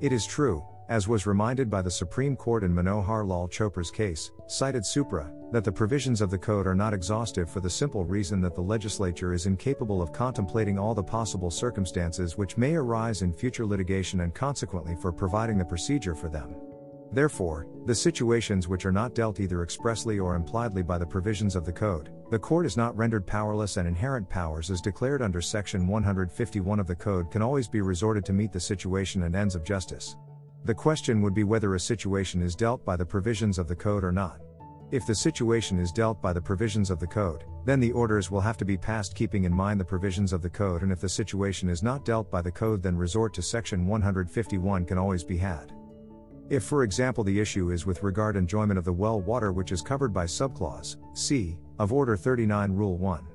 It 0.00 0.12
is 0.12 0.26
true, 0.26 0.64
as 0.90 1.06
was 1.06 1.24
reminded 1.24 1.70
by 1.70 1.80
the 1.80 1.90
Supreme 1.90 2.34
Court 2.34 2.64
in 2.64 2.74
Manohar 2.74 3.26
Lal 3.26 3.46
Chopra's 3.46 3.92
case, 3.92 4.32
cited 4.48 4.84
Supra, 4.84 5.32
that 5.52 5.62
the 5.62 5.70
provisions 5.70 6.20
of 6.20 6.32
the 6.32 6.38
Code 6.38 6.66
are 6.66 6.74
not 6.74 6.92
exhaustive 6.92 7.48
for 7.48 7.60
the 7.60 7.70
simple 7.70 8.04
reason 8.04 8.40
that 8.40 8.56
the 8.56 8.60
legislature 8.60 9.32
is 9.32 9.46
incapable 9.46 10.02
of 10.02 10.12
contemplating 10.12 10.80
all 10.80 10.92
the 10.92 11.02
possible 11.02 11.50
circumstances 11.50 12.36
which 12.36 12.56
may 12.56 12.74
arise 12.74 13.22
in 13.22 13.32
future 13.32 13.64
litigation 13.64 14.22
and 14.22 14.34
consequently 14.34 14.96
for 14.96 15.12
providing 15.12 15.58
the 15.58 15.64
procedure 15.64 16.14
for 16.14 16.28
them. 16.28 16.56
Therefore, 17.12 17.68
the 17.86 17.94
situations 17.94 18.66
which 18.66 18.84
are 18.84 18.92
not 18.92 19.14
dealt 19.14 19.38
either 19.38 19.62
expressly 19.62 20.18
or 20.18 20.34
impliedly 20.34 20.82
by 20.82 20.98
the 20.98 21.06
provisions 21.06 21.54
of 21.54 21.64
the 21.64 21.72
Code, 21.72 22.10
the 22.32 22.38
court 22.38 22.66
is 22.66 22.76
not 22.76 22.96
rendered 22.96 23.26
powerless 23.26 23.76
and 23.76 23.86
inherent 23.86 24.28
powers 24.28 24.72
as 24.72 24.80
declared 24.80 25.22
under 25.22 25.40
Section 25.40 25.86
151 25.86 26.80
of 26.80 26.88
the 26.88 26.96
Code 26.96 27.30
can 27.30 27.42
always 27.42 27.68
be 27.68 27.80
resorted 27.80 28.24
to 28.24 28.32
meet 28.32 28.52
the 28.52 28.60
situation 28.60 29.22
and 29.22 29.36
ends 29.36 29.54
of 29.54 29.64
justice. 29.64 30.16
The 30.64 30.74
question 30.74 31.22
would 31.22 31.34
be 31.34 31.44
whether 31.44 31.74
a 31.74 31.80
situation 31.80 32.42
is 32.42 32.54
dealt 32.54 32.84
by 32.84 32.96
the 32.96 33.06
provisions 33.06 33.58
of 33.58 33.66
the 33.66 33.74
code 33.74 34.04
or 34.04 34.12
not. 34.12 34.40
If 34.90 35.06
the 35.06 35.14
situation 35.14 35.78
is 35.78 35.90
dealt 35.90 36.20
by 36.20 36.32
the 36.32 36.40
provisions 36.40 36.90
of 36.90 36.98
the 36.98 37.06
code, 37.06 37.44
then 37.64 37.80
the 37.80 37.92
orders 37.92 38.30
will 38.30 38.40
have 38.40 38.56
to 38.58 38.64
be 38.64 38.76
passed 38.76 39.14
keeping 39.14 39.44
in 39.44 39.54
mind 39.54 39.80
the 39.80 39.84
provisions 39.84 40.32
of 40.32 40.42
the 40.42 40.50
code, 40.50 40.82
and 40.82 40.92
if 40.92 41.00
the 41.00 41.08
situation 41.08 41.68
is 41.68 41.82
not 41.82 42.04
dealt 42.04 42.30
by 42.30 42.42
the 42.42 42.50
code, 42.50 42.82
then 42.82 42.96
resort 42.96 43.32
to 43.34 43.42
section 43.42 43.86
151 43.86 44.84
can 44.84 44.98
always 44.98 45.24
be 45.24 45.38
had. 45.38 45.72
If, 46.50 46.64
for 46.64 46.82
example, 46.82 47.22
the 47.22 47.40
issue 47.40 47.70
is 47.70 47.86
with 47.86 48.02
regard 48.02 48.36
enjoyment 48.36 48.78
of 48.78 48.84
the 48.84 48.92
well 48.92 49.20
water 49.20 49.52
which 49.52 49.70
is 49.72 49.80
covered 49.80 50.12
by 50.12 50.26
subclause 50.26 50.96
C 51.16 51.56
of 51.78 51.92
Order 51.92 52.16
39 52.16 52.72
Rule 52.72 52.98
1. 52.98 53.29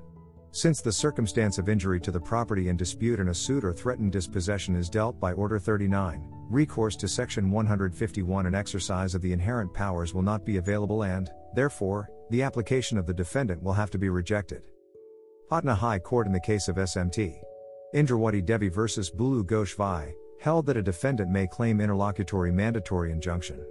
Since 0.56 0.80
the 0.80 0.90
circumstance 0.90 1.58
of 1.58 1.68
injury 1.68 2.00
to 2.00 2.10
the 2.10 2.18
property 2.18 2.70
in 2.70 2.78
dispute 2.78 3.20
in 3.20 3.28
a 3.28 3.34
suit 3.34 3.62
or 3.62 3.74
threatened 3.74 4.10
dispossession 4.10 4.74
is 4.74 4.88
dealt 4.88 5.20
by 5.20 5.34
Order 5.34 5.58
39, 5.58 6.30
recourse 6.48 6.96
to 6.96 7.08
Section 7.08 7.50
151 7.50 8.46
and 8.46 8.56
exercise 8.56 9.14
of 9.14 9.20
the 9.20 9.34
inherent 9.34 9.74
powers 9.74 10.14
will 10.14 10.22
not 10.22 10.46
be 10.46 10.56
available 10.56 11.02
and, 11.02 11.28
therefore, 11.54 12.08
the 12.30 12.42
application 12.42 12.96
of 12.96 13.04
the 13.04 13.12
defendant 13.12 13.62
will 13.62 13.74
have 13.74 13.90
to 13.90 13.98
be 13.98 14.08
rejected. 14.08 14.66
Patna 15.50 15.74
High 15.74 15.98
Court 15.98 16.26
in 16.26 16.32
the 16.32 16.40
case 16.40 16.68
of 16.68 16.76
SMT. 16.76 17.34
Indrawati 17.94 18.42
Devi 18.42 18.70
vs. 18.70 19.10
Bulu 19.10 19.44
Ghosh 19.44 19.76
Vai, 19.76 20.14
held 20.40 20.64
that 20.64 20.78
a 20.78 20.82
defendant 20.82 21.30
may 21.30 21.46
claim 21.46 21.82
interlocutory 21.82 22.50
mandatory 22.50 23.12
injunction. 23.12 23.62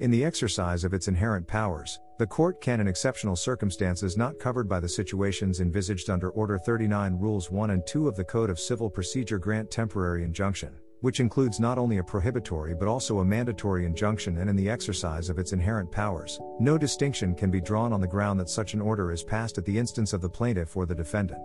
In 0.00 0.10
the 0.10 0.24
exercise 0.24 0.84
of 0.84 0.94
its 0.94 1.08
inherent 1.08 1.46
powers, 1.46 2.00
the 2.18 2.26
court 2.26 2.60
can 2.60 2.80
in 2.80 2.88
exceptional 2.88 3.36
circumstances 3.36 4.16
not 4.16 4.38
covered 4.38 4.68
by 4.68 4.80
the 4.80 4.88
situations 4.88 5.60
envisaged 5.60 6.08
under 6.08 6.30
Order 6.30 6.58
39 6.58 7.18
Rules 7.18 7.50
1 7.50 7.70
and 7.70 7.86
2 7.86 8.08
of 8.08 8.16
the 8.16 8.24
Code 8.24 8.50
of 8.50 8.58
Civil 8.58 8.88
Procedure 8.88 9.38
grant 9.38 9.70
temporary 9.70 10.24
injunction 10.24 10.74
which 11.02 11.18
includes 11.18 11.58
not 11.58 11.78
only 11.78 11.98
a 11.98 12.04
prohibitory 12.04 12.74
but 12.74 12.88
also 12.88 13.18
a 13.18 13.24
mandatory 13.24 13.84
injunction 13.84 14.38
and 14.38 14.48
in 14.48 14.56
the 14.56 14.70
exercise 14.70 15.28
of 15.28 15.38
its 15.38 15.52
inherent 15.52 15.90
powers, 15.90 16.40
no 16.60 16.78
distinction 16.78 17.34
can 17.34 17.50
be 17.50 17.60
drawn 17.60 17.92
on 17.92 18.00
the 18.00 18.06
ground 18.06 18.38
that 18.38 18.48
such 18.48 18.72
an 18.74 18.80
order 18.80 19.10
is 19.10 19.24
passed 19.24 19.58
at 19.58 19.64
the 19.64 19.76
instance 19.76 20.12
of 20.12 20.20
the 20.20 20.28
plaintiff 20.28 20.76
or 20.76 20.86
the 20.86 20.94
defendant. 20.94 21.44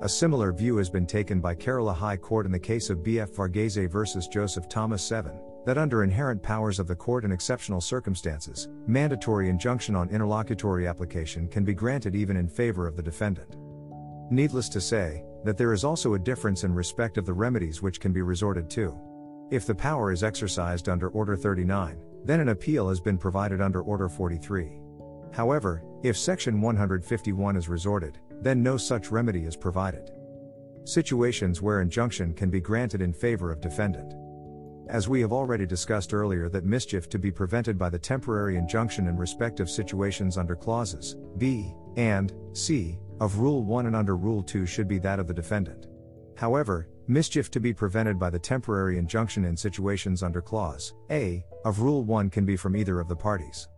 A 0.00 0.08
similar 0.08 0.50
view 0.50 0.78
has 0.78 0.88
been 0.88 1.06
taken 1.06 1.42
by 1.42 1.54
Kerala 1.54 1.94
High 1.94 2.16
Court 2.16 2.46
in 2.46 2.52
the 2.52 2.58
case 2.58 2.88
of 2.88 3.00
BF 3.00 3.30
Varghese 3.34 3.90
versus 3.90 4.26
Joseph 4.26 4.66
Thomas 4.66 5.02
7, 5.02 5.38
that 5.66 5.78
under 5.78 6.02
inherent 6.02 6.42
powers 6.42 6.78
of 6.78 6.86
the 6.86 6.94
court 6.94 7.24
in 7.24 7.32
exceptional 7.32 7.80
circumstances, 7.80 8.68
mandatory 8.86 9.48
injunction 9.48 9.94
on 9.94 10.08
interlocutory 10.10 10.86
application 10.86 11.48
can 11.48 11.64
be 11.64 11.74
granted 11.74 12.14
even 12.14 12.36
in 12.36 12.48
favor 12.48 12.86
of 12.86 12.96
the 12.96 13.02
defendant. 13.02 13.56
Needless 14.30 14.68
to 14.70 14.80
say, 14.80 15.24
that 15.44 15.56
there 15.56 15.72
is 15.72 15.84
also 15.84 16.14
a 16.14 16.18
difference 16.18 16.64
in 16.64 16.74
respect 16.74 17.18
of 17.18 17.26
the 17.26 17.32
remedies 17.32 17.82
which 17.82 18.00
can 18.00 18.12
be 18.12 18.22
resorted 18.22 18.68
to. 18.70 18.96
If 19.50 19.66
the 19.66 19.74
power 19.74 20.12
is 20.12 20.22
exercised 20.22 20.88
under 20.88 21.08
Order 21.08 21.36
39, 21.36 21.96
then 22.24 22.40
an 22.40 22.50
appeal 22.50 22.88
has 22.88 23.00
been 23.00 23.18
provided 23.18 23.60
under 23.60 23.82
Order 23.82 24.08
43. 24.08 24.78
However, 25.32 25.82
if 26.02 26.16
Section 26.16 26.60
151 26.60 27.56
is 27.56 27.68
resorted, 27.68 28.18
then 28.40 28.62
no 28.62 28.76
such 28.76 29.10
remedy 29.10 29.44
is 29.44 29.56
provided. 29.56 30.10
Situations 30.84 31.60
where 31.60 31.80
injunction 31.80 32.32
can 32.32 32.50
be 32.50 32.60
granted 32.60 33.02
in 33.02 33.12
favor 33.12 33.50
of 33.50 33.60
defendant. 33.60 34.14
As 34.90 35.08
we 35.08 35.20
have 35.20 35.32
already 35.32 35.66
discussed 35.66 36.12
earlier, 36.12 36.48
that 36.48 36.64
mischief 36.64 37.08
to 37.10 37.18
be 37.18 37.30
prevented 37.30 37.78
by 37.78 37.90
the 37.90 37.98
temporary 37.98 38.56
injunction 38.56 39.06
in 39.06 39.16
respect 39.16 39.60
of 39.60 39.70
situations 39.70 40.36
under 40.36 40.56
clauses 40.56 41.14
B 41.38 41.72
and 41.96 42.32
C 42.54 42.98
of 43.20 43.38
Rule 43.38 43.62
1 43.62 43.86
and 43.86 43.94
under 43.94 44.16
Rule 44.16 44.42
2 44.42 44.66
should 44.66 44.88
be 44.88 44.98
that 44.98 45.20
of 45.20 45.28
the 45.28 45.32
defendant. 45.32 45.86
However, 46.36 46.88
mischief 47.06 47.52
to 47.52 47.60
be 47.60 47.72
prevented 47.72 48.18
by 48.18 48.30
the 48.30 48.38
temporary 48.40 48.98
injunction 48.98 49.44
in 49.44 49.56
situations 49.56 50.24
under 50.24 50.42
Clause 50.42 50.92
A 51.12 51.44
of 51.64 51.78
Rule 51.78 52.02
1 52.02 52.28
can 52.28 52.44
be 52.44 52.56
from 52.56 52.74
either 52.74 52.98
of 52.98 53.06
the 53.06 53.14
parties. 53.14 53.68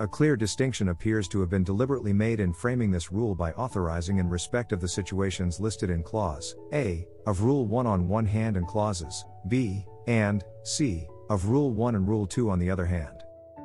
A 0.00 0.08
clear 0.08 0.36
distinction 0.36 0.88
appears 0.88 1.28
to 1.28 1.40
have 1.40 1.50
been 1.50 1.64
deliberately 1.64 2.14
made 2.14 2.40
in 2.40 2.54
framing 2.54 2.90
this 2.90 3.12
rule 3.12 3.34
by 3.34 3.52
authorizing 3.52 4.16
in 4.16 4.26
respect 4.26 4.72
of 4.72 4.80
the 4.80 4.88
situations 4.88 5.60
listed 5.60 5.90
in 5.90 6.02
Clause 6.02 6.56
A 6.72 7.06
of 7.26 7.42
Rule 7.42 7.66
1 7.66 7.86
on 7.86 8.08
one 8.08 8.24
hand 8.24 8.56
and 8.56 8.66
Clauses 8.66 9.22
B 9.48 9.84
and 10.06 10.44
C 10.62 11.08
of 11.30 11.46
Rule 11.46 11.70
1 11.70 11.94
and 11.94 12.08
Rule 12.08 12.26
2 12.26 12.50
on 12.50 12.58
the 12.58 12.70
other 12.70 12.86
hand. 12.86 13.22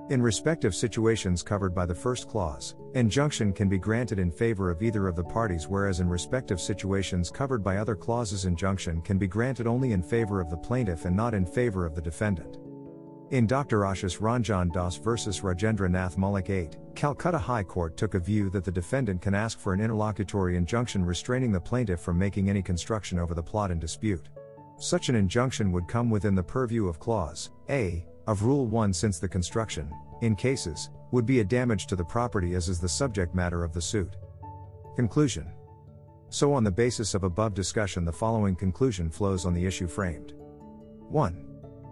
In 0.10 0.22
respect 0.22 0.64
of 0.64 0.74
situations 0.74 1.44
covered 1.44 1.76
by 1.76 1.86
the 1.86 1.94
first 1.94 2.30
clause, 2.30 2.76
injunction 2.94 3.52
can 3.52 3.68
be 3.68 3.78
granted 3.78 4.20
in 4.20 4.32
favor 4.32 4.70
of 4.70 4.82
either 4.82 5.08
of 5.10 5.18
the 5.18 5.24
parties, 5.24 5.68
whereas 5.68 6.00
in 6.00 6.08
respect 6.08 6.50
of 6.50 6.62
situations 6.62 7.30
covered 7.30 7.62
by 7.62 7.76
other 7.76 7.96
clauses, 7.96 8.46
injunction 8.46 9.02
can 9.02 9.18
be 9.18 9.28
granted 9.28 9.68
only 9.68 9.92
in 9.92 10.02
favor 10.02 10.40
of 10.40 10.50
the 10.50 10.56
plaintiff 10.56 11.04
and 11.04 11.16
not 11.16 11.34
in 11.34 11.46
favor 11.46 11.86
of 11.86 11.94
the 11.94 12.02
defendant. 12.02 12.58
In 13.32 13.46
Dr. 13.46 13.80
Ashish 13.80 14.20
Ranjan 14.20 14.72
Das 14.72 14.96
vs. 14.96 15.42
Rajendra 15.42 15.92
Nath 15.92 16.16
Mullik 16.16 16.50
8, 16.50 16.78
Calcutta 16.96 17.38
High 17.38 17.64
Court 17.64 17.98
took 17.98 18.14
a 18.14 18.20
view 18.20 18.50
that 18.52 18.64
the 18.64 18.72
defendant 18.72 19.22
can 19.22 19.36
ask 19.36 19.60
for 19.60 19.74
an 19.74 19.82
interlocutory 19.82 20.56
injunction 20.56 21.04
restraining 21.04 21.52
the 21.52 21.60
plaintiff 21.60 22.00
from 22.00 22.18
making 22.18 22.50
any 22.50 22.62
construction 22.62 23.20
over 23.20 23.34
the 23.34 23.44
plot 23.44 23.72
in 23.72 23.80
dispute. 23.80 24.30
Such 24.80 25.10
an 25.10 25.16
injunction 25.16 25.72
would 25.72 25.88
come 25.88 26.10
within 26.12 26.36
the 26.36 26.44
purview 26.44 26.88
of 26.88 27.00
Clause 27.00 27.50
A 27.70 28.06
of 28.28 28.44
Rule 28.44 28.68
1 28.68 28.94
since 28.94 29.18
the 29.18 29.28
construction, 29.28 29.92
in 30.22 30.36
cases, 30.36 30.92
would 31.12 31.26
be 31.26 31.40
a 31.40 31.44
damage 31.44 31.88
to 31.88 31.96
the 31.96 32.04
property 32.04 32.54
as 32.54 32.70
is 32.70 32.80
the 32.80 32.88
subject 32.88 33.34
matter 33.34 33.64
of 33.64 33.74
the 33.74 33.82
suit. 33.82 34.18
Conclusion 34.96 35.52
So, 36.30 36.54
on 36.54 36.64
the 36.64 36.72
basis 36.72 37.16
of 37.16 37.24
above 37.24 37.56
discussion, 37.56 38.06
the 38.06 38.12
following 38.12 38.56
conclusion 38.56 39.10
flows 39.10 39.46
on 39.46 39.54
the 39.56 39.66
issue 39.66 39.88
framed. 39.88 40.34
1. 41.10 41.44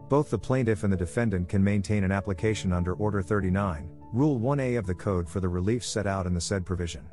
Both 0.07 0.29
the 0.29 0.37
plaintiff 0.37 0.83
and 0.83 0.93
the 0.93 0.97
defendant 0.97 1.49
can 1.49 1.63
maintain 1.63 2.03
an 2.03 2.11
application 2.11 2.71
under 2.71 2.93
Order 2.93 3.23
39, 3.23 3.89
Rule 4.13 4.39
1a 4.39 4.77
of 4.77 4.85
the 4.85 4.93
Code 4.93 5.27
for 5.27 5.39
the 5.39 5.49
relief 5.49 5.83
set 5.83 6.05
out 6.05 6.27
in 6.27 6.35
the 6.35 6.41
said 6.41 6.63
provision. 6.63 7.03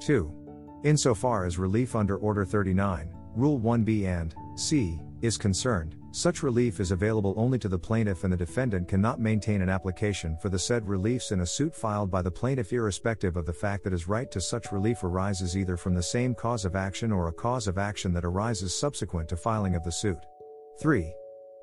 2. 0.00 0.80
Insofar 0.82 1.44
as 1.44 1.56
relief 1.56 1.94
under 1.94 2.16
Order 2.16 2.44
39, 2.44 3.14
Rule 3.36 3.60
1b 3.60 4.04
and 4.04 4.34
c 4.58 4.98
is 5.22 5.36
concerned, 5.38 5.96
such 6.10 6.42
relief 6.42 6.80
is 6.80 6.90
available 6.90 7.34
only 7.36 7.58
to 7.58 7.68
the 7.68 7.78
plaintiff 7.78 8.24
and 8.24 8.32
the 8.32 8.36
defendant 8.36 8.88
cannot 8.88 9.20
maintain 9.20 9.62
an 9.62 9.68
application 9.68 10.36
for 10.40 10.48
the 10.48 10.58
said 10.58 10.86
reliefs 10.88 11.32
in 11.32 11.40
a 11.40 11.46
suit 11.46 11.74
filed 11.74 12.10
by 12.10 12.22
the 12.22 12.30
plaintiff 12.30 12.72
irrespective 12.72 13.36
of 13.36 13.46
the 13.46 13.52
fact 13.52 13.84
that 13.84 13.92
his 13.92 14.08
right 14.08 14.30
to 14.30 14.40
such 14.40 14.72
relief 14.72 15.04
arises 15.04 15.56
either 15.56 15.76
from 15.76 15.94
the 15.94 16.02
same 16.02 16.34
cause 16.34 16.64
of 16.64 16.76
action 16.76 17.12
or 17.12 17.28
a 17.28 17.32
cause 17.32 17.68
of 17.68 17.78
action 17.78 18.12
that 18.12 18.24
arises 18.24 18.78
subsequent 18.78 19.28
to 19.28 19.36
filing 19.36 19.74
of 19.74 19.84
the 19.84 19.92
suit. 19.92 20.24
3. 20.80 21.12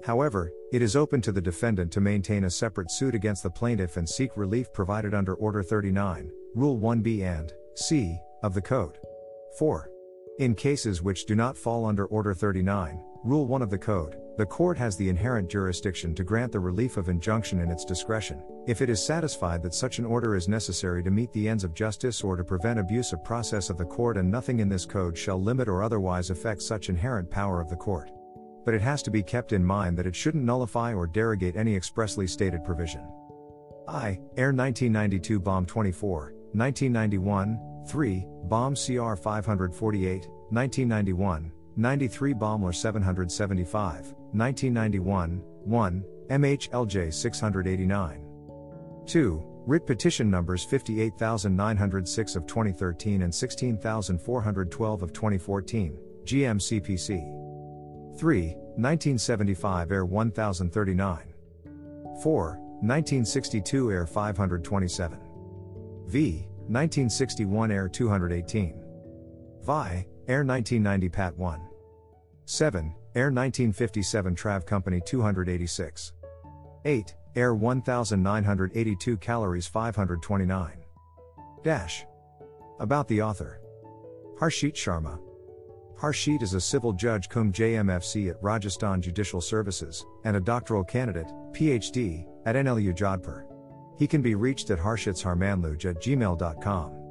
However, 0.05 0.51
it 0.71 0.81
is 0.81 0.95
open 0.95 1.21
to 1.21 1.31
the 1.31 1.41
defendant 1.41 1.91
to 1.93 2.01
maintain 2.01 2.43
a 2.43 2.49
separate 2.49 2.91
suit 2.91 3.15
against 3.15 3.43
the 3.43 3.49
plaintiff 3.49 3.97
and 3.97 4.07
seek 4.07 4.35
relief 4.35 4.71
provided 4.73 5.13
under 5.13 5.33
Order 5.35 5.63
39, 5.63 6.31
Rule 6.53 6.79
1b 6.79 7.23
and 7.23 7.53
c 7.75 8.19
of 8.43 8.53
the 8.53 8.61
Code. 8.61 8.99
4. 9.57 9.89
In 10.37 10.53
cases 10.53 11.01
which 11.01 11.25
do 11.25 11.33
not 11.33 11.57
fall 11.57 11.85
under 11.85 12.07
Order 12.07 12.33
39, 12.33 13.01
Rule 13.23 13.45
1 13.45 13.61
of 13.61 13.69
the 13.69 13.77
Code, 13.77 14.17
the 14.37 14.45
court 14.45 14.77
has 14.77 14.97
the 14.97 15.07
inherent 15.07 15.49
jurisdiction 15.49 16.13
to 16.13 16.25
grant 16.25 16.51
the 16.51 16.59
relief 16.59 16.97
of 16.97 17.07
injunction 17.07 17.61
in 17.61 17.71
its 17.71 17.85
discretion, 17.85 18.43
if 18.67 18.81
it 18.81 18.89
is 18.89 19.01
satisfied 19.01 19.63
that 19.63 19.73
such 19.73 19.97
an 19.97 20.05
order 20.05 20.35
is 20.35 20.49
necessary 20.49 21.01
to 21.03 21.09
meet 21.09 21.31
the 21.31 21.47
ends 21.47 21.63
of 21.63 21.73
justice 21.73 22.21
or 22.21 22.35
to 22.35 22.43
prevent 22.43 22.79
abuse 22.79 23.13
of 23.13 23.23
process 23.23 23.69
of 23.69 23.77
the 23.77 23.85
court, 23.85 24.17
and 24.17 24.29
nothing 24.29 24.59
in 24.59 24.67
this 24.67 24.85
code 24.85 25.17
shall 25.17 25.41
limit 25.41 25.69
or 25.69 25.81
otherwise 25.81 26.29
affect 26.29 26.61
such 26.61 26.89
inherent 26.89 27.31
power 27.31 27.61
of 27.61 27.69
the 27.69 27.75
court 27.75 28.11
but 28.65 28.73
it 28.73 28.81
has 28.81 29.03
to 29.03 29.11
be 29.11 29.21
kept 29.21 29.53
in 29.53 29.63
mind 29.63 29.95
that 29.95 30.07
it 30.07 30.15
shouldn't 30.15 30.43
nullify 30.43 30.91
or 30.91 31.05
derogate 31.05 31.55
any 31.55 31.75
expressly 31.75 32.25
stated 32.25 32.63
provision. 32.63 33.07
I, 33.87 34.19
Air 34.35 34.51
1992 34.51 35.39
Bomb 35.39 35.67
24, 35.67 36.33
1991, 36.53 37.74
3, 37.87 38.25
Bomb 38.43 38.75
CR 38.75 39.15
548, 39.15 40.27
1991, 40.49 41.51
93 41.75 42.33
Bombler 42.33 42.73
775, 42.73 44.13
1991, 44.31 45.41
1, 45.63 46.05
MHLJ 46.29 47.13
689. 47.13 48.25
2. 49.05 49.43
Writ 49.67 49.85
petition 49.85 50.29
numbers 50.29 50.63
58906 50.63 52.35
of 52.35 52.45
2013 52.45 53.23
and 53.23 53.33
16412 53.33 55.01
of 55.01 55.13
2014, 55.13 55.97
GMCPC. 56.23 58.17
3. 58.17 58.55
1975 58.77 59.91
Air 59.91 60.05
1039. 60.05 61.33
4. 62.21 62.45
1962 62.81 63.91
Air 63.91 64.05
527. 64.05 65.19
V. 66.07 66.47
1961 66.67 67.71
Air 67.71 67.87
218. 67.87 68.83
Vi. 69.61 70.07
Air 70.27 70.43
1990 70.43 71.09
Pat 71.09 71.37
1. 71.37 71.61
7. 72.45 72.95
Air 73.13 73.25
1957 73.25 74.35
Trav 74.35 74.65
Company 74.65 74.99
286. 75.05 76.13
8. 76.85 77.15
Air 77.35 77.53
1982 77.53 79.17
Calories 79.17 79.67
529. 79.67 80.71
Dash. 81.63 82.05
About 82.79 83.07
the 83.07 83.21
author. 83.21 83.61
Harshit 84.39 84.73
Sharma. 84.73 85.19
Harshit 85.99 86.41
is 86.41 86.55
a 86.55 86.61
civil 86.61 86.93
judge 86.93 87.29
cum 87.29 87.53
JMFC 87.53 88.29
at 88.29 88.41
Rajasthan 88.41 89.01
Judicial 89.01 89.39
Services, 89.39 90.03
and 90.23 90.35
a 90.35 90.41
doctoral 90.41 90.83
candidate, 90.83 91.27
PhD, 91.53 92.25
at 92.45 92.55
NLU 92.55 92.93
Jodhpur. 92.93 93.54
He 93.97 94.07
can 94.07 94.21
be 94.21 94.35
reached 94.35 94.69
at 94.69 94.79
harshitsharmanluj 94.79 95.85
at 95.85 96.01
gmail.com. 96.01 97.04